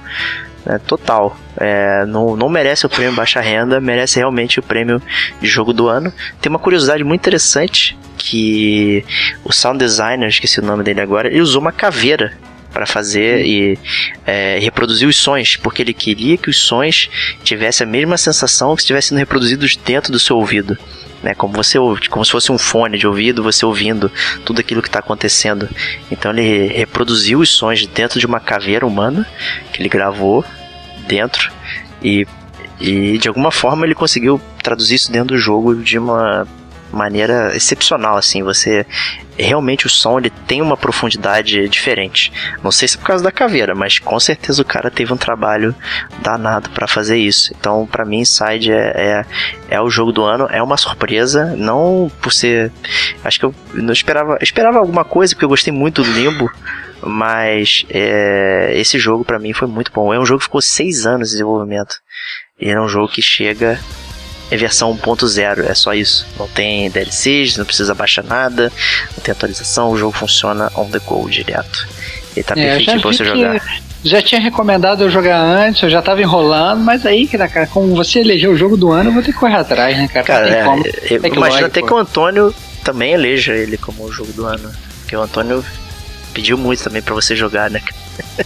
[0.65, 1.37] Né, total.
[1.57, 5.01] É, não, não merece o prêmio Baixa Renda, merece realmente o prêmio
[5.41, 6.13] de jogo do ano.
[6.41, 9.05] Tem uma curiosidade muito interessante que
[9.45, 12.33] o sound designer, esqueci o nome dele agora, ele usou uma caveira
[12.73, 13.79] para fazer e
[14.27, 17.11] é, reproduzir os sons, porque ele queria que os sons
[17.43, 20.79] tivessem a mesma sensação que estivessem sendo reproduzidos dentro do seu ouvido.
[21.23, 24.11] Né, como você ouve, como se fosse um fone de ouvido, você ouvindo
[24.43, 25.69] tudo aquilo que está acontecendo.
[26.11, 29.27] Então ele reproduziu os sons dentro de uma caveira humana
[29.71, 30.43] que ele gravou
[31.07, 31.53] dentro
[32.03, 32.27] e,
[32.81, 36.49] e de alguma forma ele conseguiu traduzir isso dentro do jogo de uma
[36.93, 38.87] maneira excepcional, assim, você
[39.37, 42.33] realmente o som ele tem uma profundidade diferente.
[42.63, 45.17] Não sei se é por causa da caveira, mas com certeza o cara teve um
[45.17, 45.75] trabalho
[46.23, 47.53] danado para fazer isso.
[47.59, 49.27] Então, para mim, Inside é, é,
[49.71, 52.71] é, o jogo do ano, é uma surpresa, não por ser,
[53.25, 56.51] acho que eu não esperava, esperava alguma coisa porque eu gostei muito do Limbo.
[57.03, 60.13] Mas é, esse jogo para mim foi muito bom.
[60.13, 61.97] É um jogo que ficou seis anos de desenvolvimento.
[62.61, 63.81] E é um jogo que chega
[64.51, 66.27] é versão 1.0, é só isso.
[66.39, 68.73] Não tem DLCs, não precisa baixar nada,
[69.17, 71.89] não tem atualização, o jogo funciona on the go direto.
[72.35, 73.81] Ele tá é, perfeito pra você jogar.
[74.03, 78.21] Já tinha recomendado eu jogar antes, eu já tava enrolando, mas aí, cara, como você
[78.21, 80.27] elegeu o jogo do ano, eu vou ter que correr atrás, né, cara?
[80.27, 84.33] Cara, é, como, eu imagino até que o Antônio também eleja ele como o jogo
[84.33, 84.71] do ano.
[85.01, 85.65] Porque o Antônio
[86.33, 87.83] pediu muito também para você jogar, né?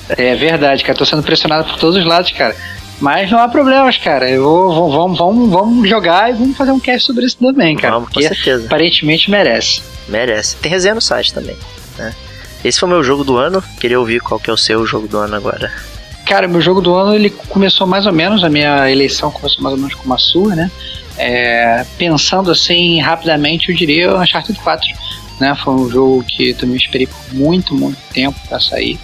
[0.09, 0.99] É verdade, cara.
[0.99, 2.57] Tô sendo pressionado por todos os lados, cara.
[3.01, 4.29] Mas não há problemas, cara.
[4.31, 7.95] Eu vou, vamos, vamos, vamos jogar e vamos fazer um cast sobre isso também, cara.
[7.95, 8.67] Vamos, com certeza.
[8.67, 9.83] Aparentemente merece.
[10.09, 10.57] Merece.
[10.57, 11.57] Tem resenha no site também,
[11.99, 12.15] né?
[12.65, 13.63] esse foi o meu jogo do ano.
[13.81, 15.71] Queria ouvir qual que é o seu jogo do ano agora.
[16.25, 19.75] Cara, meu jogo do ano ele começou mais ou menos, a minha eleição começou mais
[19.75, 20.71] ou menos como a sua, né?
[21.19, 24.89] É, pensando assim rapidamente, eu diria Uncharted 4.
[25.41, 25.55] Né?
[25.63, 28.99] Foi um jogo que também esperei por muito, muito tempo para sair.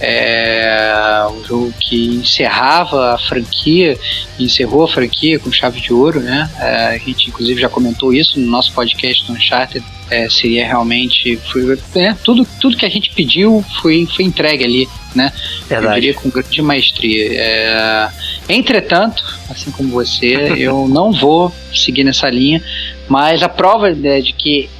[0.00, 3.98] É um jogo que encerrava a franquia,
[4.38, 6.50] encerrou a franquia com chave de ouro, né?
[6.58, 9.84] É, a gente inclusive já comentou isso no nosso podcast do Uncharted.
[10.10, 14.88] É, seria realmente foi, é, tudo, tudo que a gente pediu foi, foi entregue ali,
[15.14, 15.32] né?
[15.68, 15.86] Verdade.
[15.86, 17.28] Eu diria com grande maestria.
[17.32, 18.08] É,
[18.48, 22.62] entretanto, assim como você, eu não vou seguir nessa linha,
[23.08, 24.70] mas a prova né, de que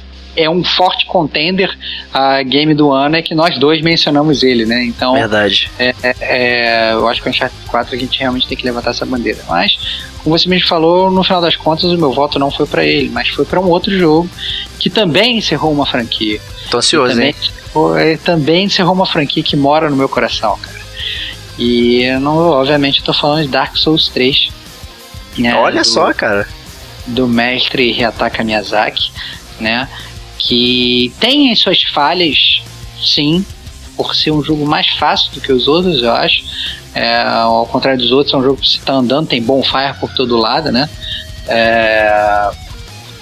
[0.41, 1.77] é um forte contender
[2.13, 4.83] a game do ano é que nós dois mencionamos ele, né?
[4.85, 5.13] Então.
[5.13, 5.69] Verdade.
[5.77, 8.91] É, é, é eu acho que o Uncharted 4 a gente realmente tem que levantar
[8.91, 9.39] essa bandeira.
[9.47, 9.77] Mas,
[10.23, 13.09] como você mesmo falou, no final das contas o meu voto não foi para ele,
[13.09, 14.29] mas foi para um outro jogo
[14.79, 16.39] que também encerrou uma franquia.
[16.69, 17.35] Tô ansioso, também, hein?
[17.71, 20.79] Foi, também encerrou uma franquia que mora no meu coração, cara.
[21.57, 24.49] E eu não, obviamente, eu tô falando de Dark Souls 3.
[25.37, 26.47] Né, Olha do, só, cara.
[27.05, 29.11] Do mestre Ryataka Miyazaki,
[29.59, 29.87] né?
[30.39, 32.63] Que tem as suas falhas,
[33.03, 33.45] sim,
[33.95, 36.43] por ser um jogo mais fácil do que os outros, eu acho.
[36.95, 40.11] É, ao contrário dos outros, é um jogo que você está andando, tem bonfire por
[40.13, 40.89] todo lado, né?
[41.47, 42.49] É,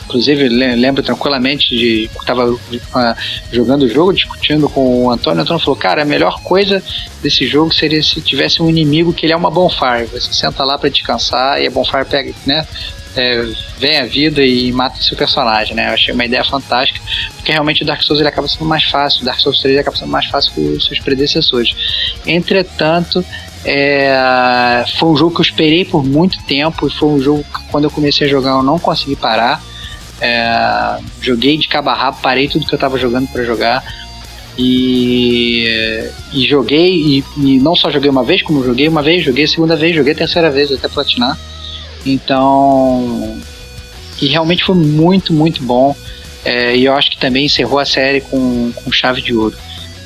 [0.05, 2.57] inclusive, lembro tranquilamente de estava
[3.51, 5.39] jogando o jogo, discutindo com o Antônio.
[5.39, 6.81] O Antônio falou: Cara, a melhor coisa
[7.21, 10.05] desse jogo seria se tivesse um inimigo que ele é uma bonfire.
[10.13, 12.65] Você senta lá para descansar e a bonfire pega, né?
[13.17, 13.45] É,
[13.79, 15.89] vem a vida e mata seu personagem, né?
[15.89, 16.99] Eu achei uma ideia fantástica,
[17.35, 19.97] porque realmente o Dark Souls ele acaba sendo mais fácil, o Dark Souls 3 acaba
[19.97, 21.75] sendo mais fácil que os seus predecessores.
[22.25, 23.25] Entretanto,
[23.65, 27.63] é, foi um jogo que eu esperei por muito tempo e foi um jogo que
[27.71, 29.61] quando eu comecei a jogar eu não consegui parar.
[30.21, 33.83] É, joguei de cabo a rabo, parei tudo que eu estava jogando para jogar.
[34.59, 39.45] E, e joguei, e, e, não só joguei uma vez, como joguei uma vez, joguei
[39.45, 41.37] a segunda vez, joguei a terceira vez até platinar.
[42.05, 43.39] Então,
[44.21, 45.95] e realmente foi muito, muito bom.
[46.43, 49.55] É, e eu acho que também encerrou a série com, com chave de ouro.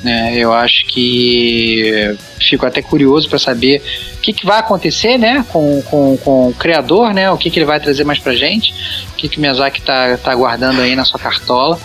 [0.02, 0.36] Né?
[0.36, 3.80] Eu acho que fico até curioso para saber
[4.16, 5.44] o que, que vai acontecer né?
[5.48, 7.30] com, com, com o criador, né?
[7.30, 8.74] o que, que ele vai trazer mais pra gente,
[9.12, 11.78] o que, que o Miyazaki está tá guardando aí na sua cartola,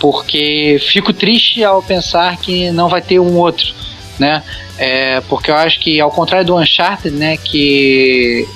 [0.00, 3.72] porque fico triste ao pensar que não vai ter um outro.
[4.18, 4.42] Né?
[4.76, 8.46] É, porque eu acho que ao contrário do Uncharted, né, que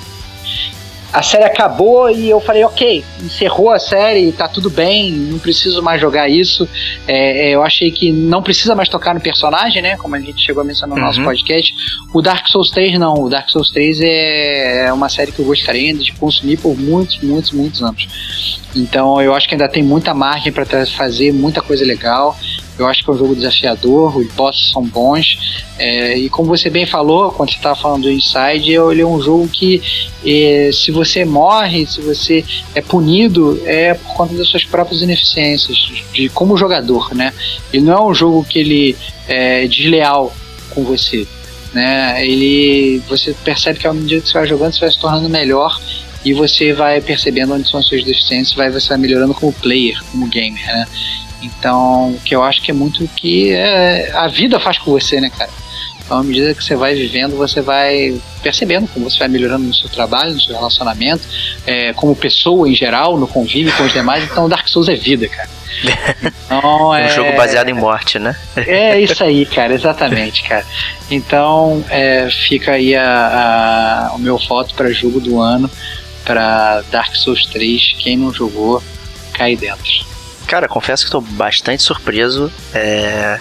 [1.14, 5.80] a série acabou e eu falei, ok, encerrou a série, tá tudo bem, não preciso
[5.80, 6.68] mais jogar isso.
[7.06, 9.96] É, é, eu achei que não precisa mais tocar no personagem, né?
[9.96, 11.06] Como a gente chegou a mencionar no uhum.
[11.06, 11.72] nosso podcast.
[12.12, 13.14] O Dark Souls 3 não.
[13.14, 16.76] O Dark Souls 3 é, é uma série que eu gostaria ainda de consumir por
[16.76, 18.60] muitos, muitos, muitos anos.
[18.74, 22.36] Então eu acho que ainda tem muita margem para fazer muita coisa legal.
[22.76, 25.62] Eu acho que é um jogo desafiador, os bosses são bons.
[25.78, 29.20] É, e como você bem falou, quando você estava falando do Inside, ele é um
[29.20, 29.80] jogo que
[30.26, 32.44] é, se você morre, se você
[32.74, 35.76] é punido, é por conta das suas próprias ineficiências,
[36.12, 37.32] de como jogador, né?
[37.72, 38.96] Ele não é um jogo que ele
[39.28, 40.34] é desleal
[40.70, 41.26] com você.
[41.72, 42.24] Né?
[42.24, 45.80] Ele, você percebe que ao medida que você vai jogando, você vai se tornando melhor
[46.24, 50.00] e você vai percebendo onde são as suas deficiências, vai, você vai melhorando como player,
[50.10, 50.86] como gamer, né?
[51.42, 55.20] Então, que eu acho que é muito o que é, a vida faz com você,
[55.20, 55.50] né, cara?
[56.04, 59.74] Então, à medida que você vai vivendo, você vai percebendo como você vai melhorando no
[59.74, 61.22] seu trabalho, no seu relacionamento,
[61.66, 64.22] é, como pessoa em geral, no convívio com os demais.
[64.24, 65.48] Então, Dark Souls é vida, cara.
[66.46, 68.36] Então, é um jogo baseado em morte, né?
[68.54, 70.64] É isso aí, cara, exatamente, cara.
[71.10, 75.68] Então, é, fica aí a, a, o meu voto para jogo do ano
[76.24, 77.94] para Dark Souls 3.
[77.98, 78.82] Quem não jogou,
[79.32, 80.06] cai dentro.
[80.46, 82.52] Cara, confesso que estou bastante surpreso.
[82.72, 83.40] É,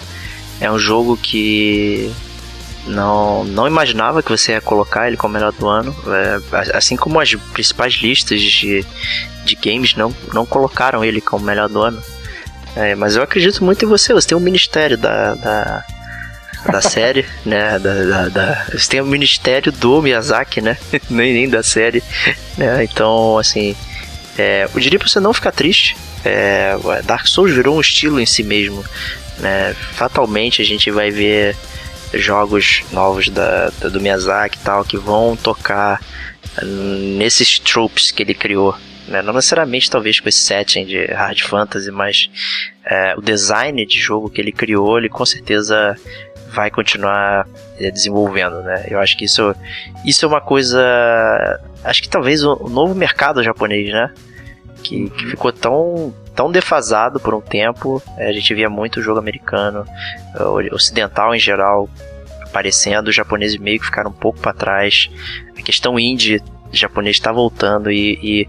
[0.60, 2.12] é um jogo que
[2.86, 5.96] não, não imaginava que você ia colocar ele como melhor do ano.
[6.08, 8.86] É, assim como as principais listas de,
[9.46, 12.02] de games não, não colocaram ele como melhor do ano.
[12.76, 14.14] É, mas eu acredito muito em você.
[14.14, 15.86] Você tem um ministério da, da,
[16.72, 17.80] da série, né?
[17.80, 20.78] Da, da, da, você tem o ministério do Miyazaki, né?
[21.10, 22.04] nem, nem da série.
[22.58, 22.84] Né?
[22.84, 23.76] Então, assim,
[24.38, 25.96] é, eu diria pra você não ficar triste.
[26.26, 26.76] É,
[27.06, 28.84] Dark Souls virou um estilo em si mesmo.
[29.40, 29.74] Né?
[29.94, 31.56] Fatalmente a gente vai ver
[32.14, 36.00] jogos novos da, da, do Miyazaki e tal que vão tocar
[37.18, 38.76] nesses tropes que ele criou.
[39.08, 39.22] Né?
[39.22, 42.30] Não necessariamente talvez com esse setting de hard fantasy, mas
[42.86, 45.98] é, o design de jogo que ele criou, ele com certeza
[46.54, 47.48] vai continuar
[47.80, 48.86] é, desenvolvendo, né?
[48.88, 49.56] Eu acho que isso,
[50.06, 50.80] isso é uma coisa,
[51.84, 54.14] acho que talvez o, o novo mercado japonês, né?
[54.84, 58.02] Que, que ficou tão tão defasado por um tempo.
[58.18, 59.86] É, a gente via muito jogo americano,
[60.72, 61.90] ocidental em geral,
[62.42, 63.08] aparecendo.
[63.08, 65.10] Os japoneses meio que ficaram um pouco para trás.
[65.58, 66.42] A questão indie
[66.74, 68.48] japonês está voltando e, e,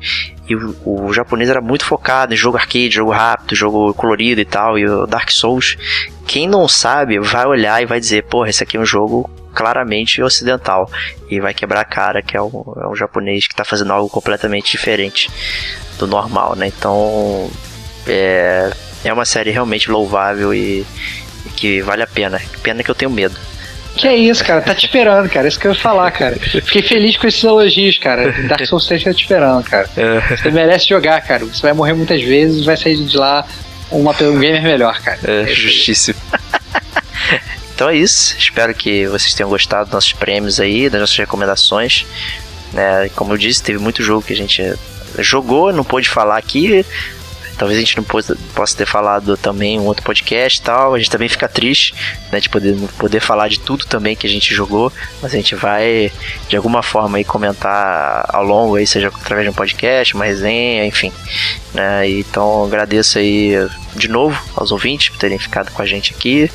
[0.48, 4.44] e o, o, japonês era muito focado em jogo arcade, jogo rápido, jogo colorido e
[4.44, 4.78] tal.
[4.78, 5.76] E o Dark Souls,
[6.26, 10.20] quem não sabe, vai olhar e vai dizer: porra, esse aqui é um jogo claramente
[10.20, 10.90] ocidental
[11.30, 14.10] e vai quebrar a cara que é um, é um japonês que está fazendo algo
[14.10, 15.30] completamente diferente
[15.98, 16.66] do normal, né?
[16.66, 17.48] Então
[18.06, 18.70] é,
[19.04, 20.86] é uma série realmente louvável e,
[21.46, 22.40] e que vale a pena.
[22.62, 23.36] Pena que eu tenho medo.
[23.96, 25.46] Que é isso, cara, tá te esperando, cara.
[25.46, 26.36] Isso que eu ia falar, cara.
[26.36, 28.32] Fiquei feliz com esses elogios, cara.
[28.48, 29.88] Dark Souls 3 tá te esperando, cara.
[29.96, 30.36] É.
[30.36, 31.44] Você merece jogar, cara.
[31.44, 33.46] Você vai morrer muitas vezes e vai sair de lá
[33.90, 35.20] uma, um gamer melhor, cara.
[35.22, 36.18] É, é justíssimo.
[37.72, 38.36] então é isso.
[38.36, 42.04] Espero que vocês tenham gostado dos nossos prêmios aí, das nossas recomendações.
[42.74, 44.74] É, como eu disse, teve muito jogo que a gente
[45.20, 46.84] jogou, não pôde falar aqui,
[47.56, 50.94] Talvez a gente não possa ter falado também um outro podcast e tal.
[50.94, 51.94] A gente também fica triste,
[52.32, 54.92] né, de poder, poder falar de tudo também que a gente jogou,
[55.22, 56.12] mas a gente vai
[56.48, 60.84] de alguma forma aí comentar ao longo aí, seja através de um podcast, uma resenha,
[60.84, 61.12] enfim.
[61.72, 62.10] Né?
[62.10, 63.52] Então agradeço aí
[63.94, 66.50] de novo aos ouvintes por terem ficado com a gente aqui.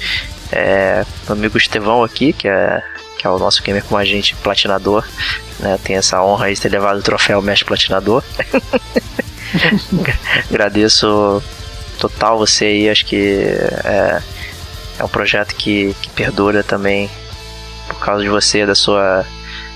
[0.52, 2.82] É, meu amigo Estevão aqui, que é
[3.20, 5.06] que é o nosso gamer com a gente platinador,
[5.60, 5.78] né?
[5.84, 8.24] Tem essa honra de ter levado o troféu mestre platinador.
[10.50, 11.42] Agradeço
[12.00, 13.46] total você aí, acho que
[13.84, 14.22] é,
[15.00, 17.10] é um projeto que, que perdura também
[17.88, 19.26] por causa de você, da sua,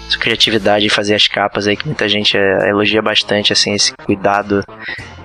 [0.08, 3.94] sua criatividade em fazer as capas aí, que muita gente é, elogia bastante, assim, esse
[3.94, 4.64] cuidado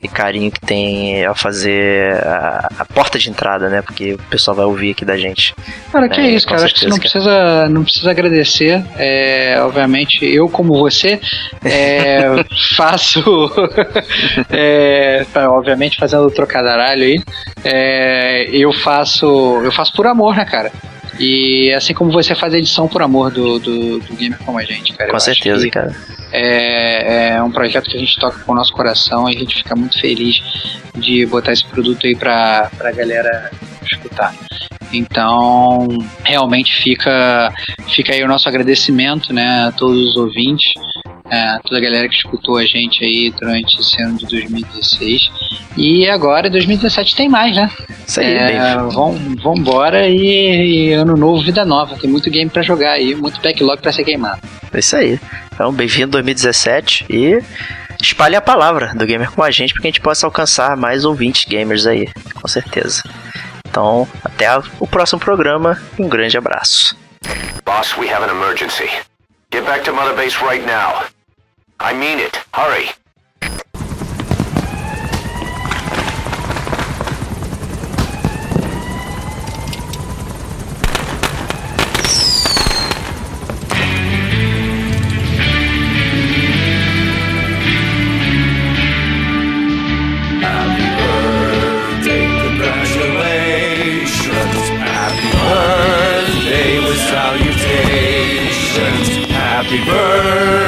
[0.03, 3.83] e carinho que tem ao fazer a, a, porta de entrada, né?
[3.83, 5.55] Porque o pessoal vai ouvir aqui da gente.
[5.91, 6.65] Cara, que é, isso, cara.
[6.65, 8.85] Acho que você não precisa, não precisa agradecer.
[8.97, 11.21] É, obviamente, eu, como você,
[11.65, 12.45] é,
[12.77, 13.51] faço.
[14.51, 16.59] é, tá, obviamente, fazendo o trocadilho
[17.05, 17.23] aí.
[17.65, 19.27] É, eu faço.
[19.65, 20.73] Eu faço por amor, né, cara?
[21.19, 24.65] E assim como você faz a edição por amor do, do, do gamer como a
[24.65, 25.11] gente, cara.
[25.11, 25.95] Com certeza, cara.
[26.33, 29.57] É, é um projeto que a gente toca com o nosso coração e a gente
[29.57, 30.41] fica muito feliz
[30.97, 33.51] de botar esse produto aí pra, pra galera
[33.91, 34.35] escutar.
[34.93, 35.89] Então,
[36.25, 37.53] realmente fica,
[37.95, 40.73] fica aí o nosso agradecimento né, a todos os ouvintes,
[41.31, 45.31] a toda a galera que escutou a gente aí durante esse ano de 2016.
[45.77, 47.71] E agora, 2017 tem mais, né?
[48.07, 49.21] Isso aí, é, vamos,
[49.59, 51.97] embora e, e, ano novo, vida nova.
[51.97, 54.41] Tem muito game para jogar aí, muito backlog para ser queimado.
[54.73, 55.21] É isso aí.
[55.55, 57.43] Então, bem-vindo 2017 e
[58.01, 61.05] espalhe a palavra do gamer com a gente para que a gente possa alcançar mais
[61.05, 63.03] ouvintes gamers aí, com certeza.
[63.69, 64.47] Então, até
[64.81, 66.97] o próximo programa e um grande abraço.
[67.65, 68.89] Boss, we have an emergency.
[69.51, 71.05] Get back to Mother Base right now.
[71.81, 72.37] I mean it.
[72.53, 72.89] Hurry.
[99.31, 100.68] Happy birthday,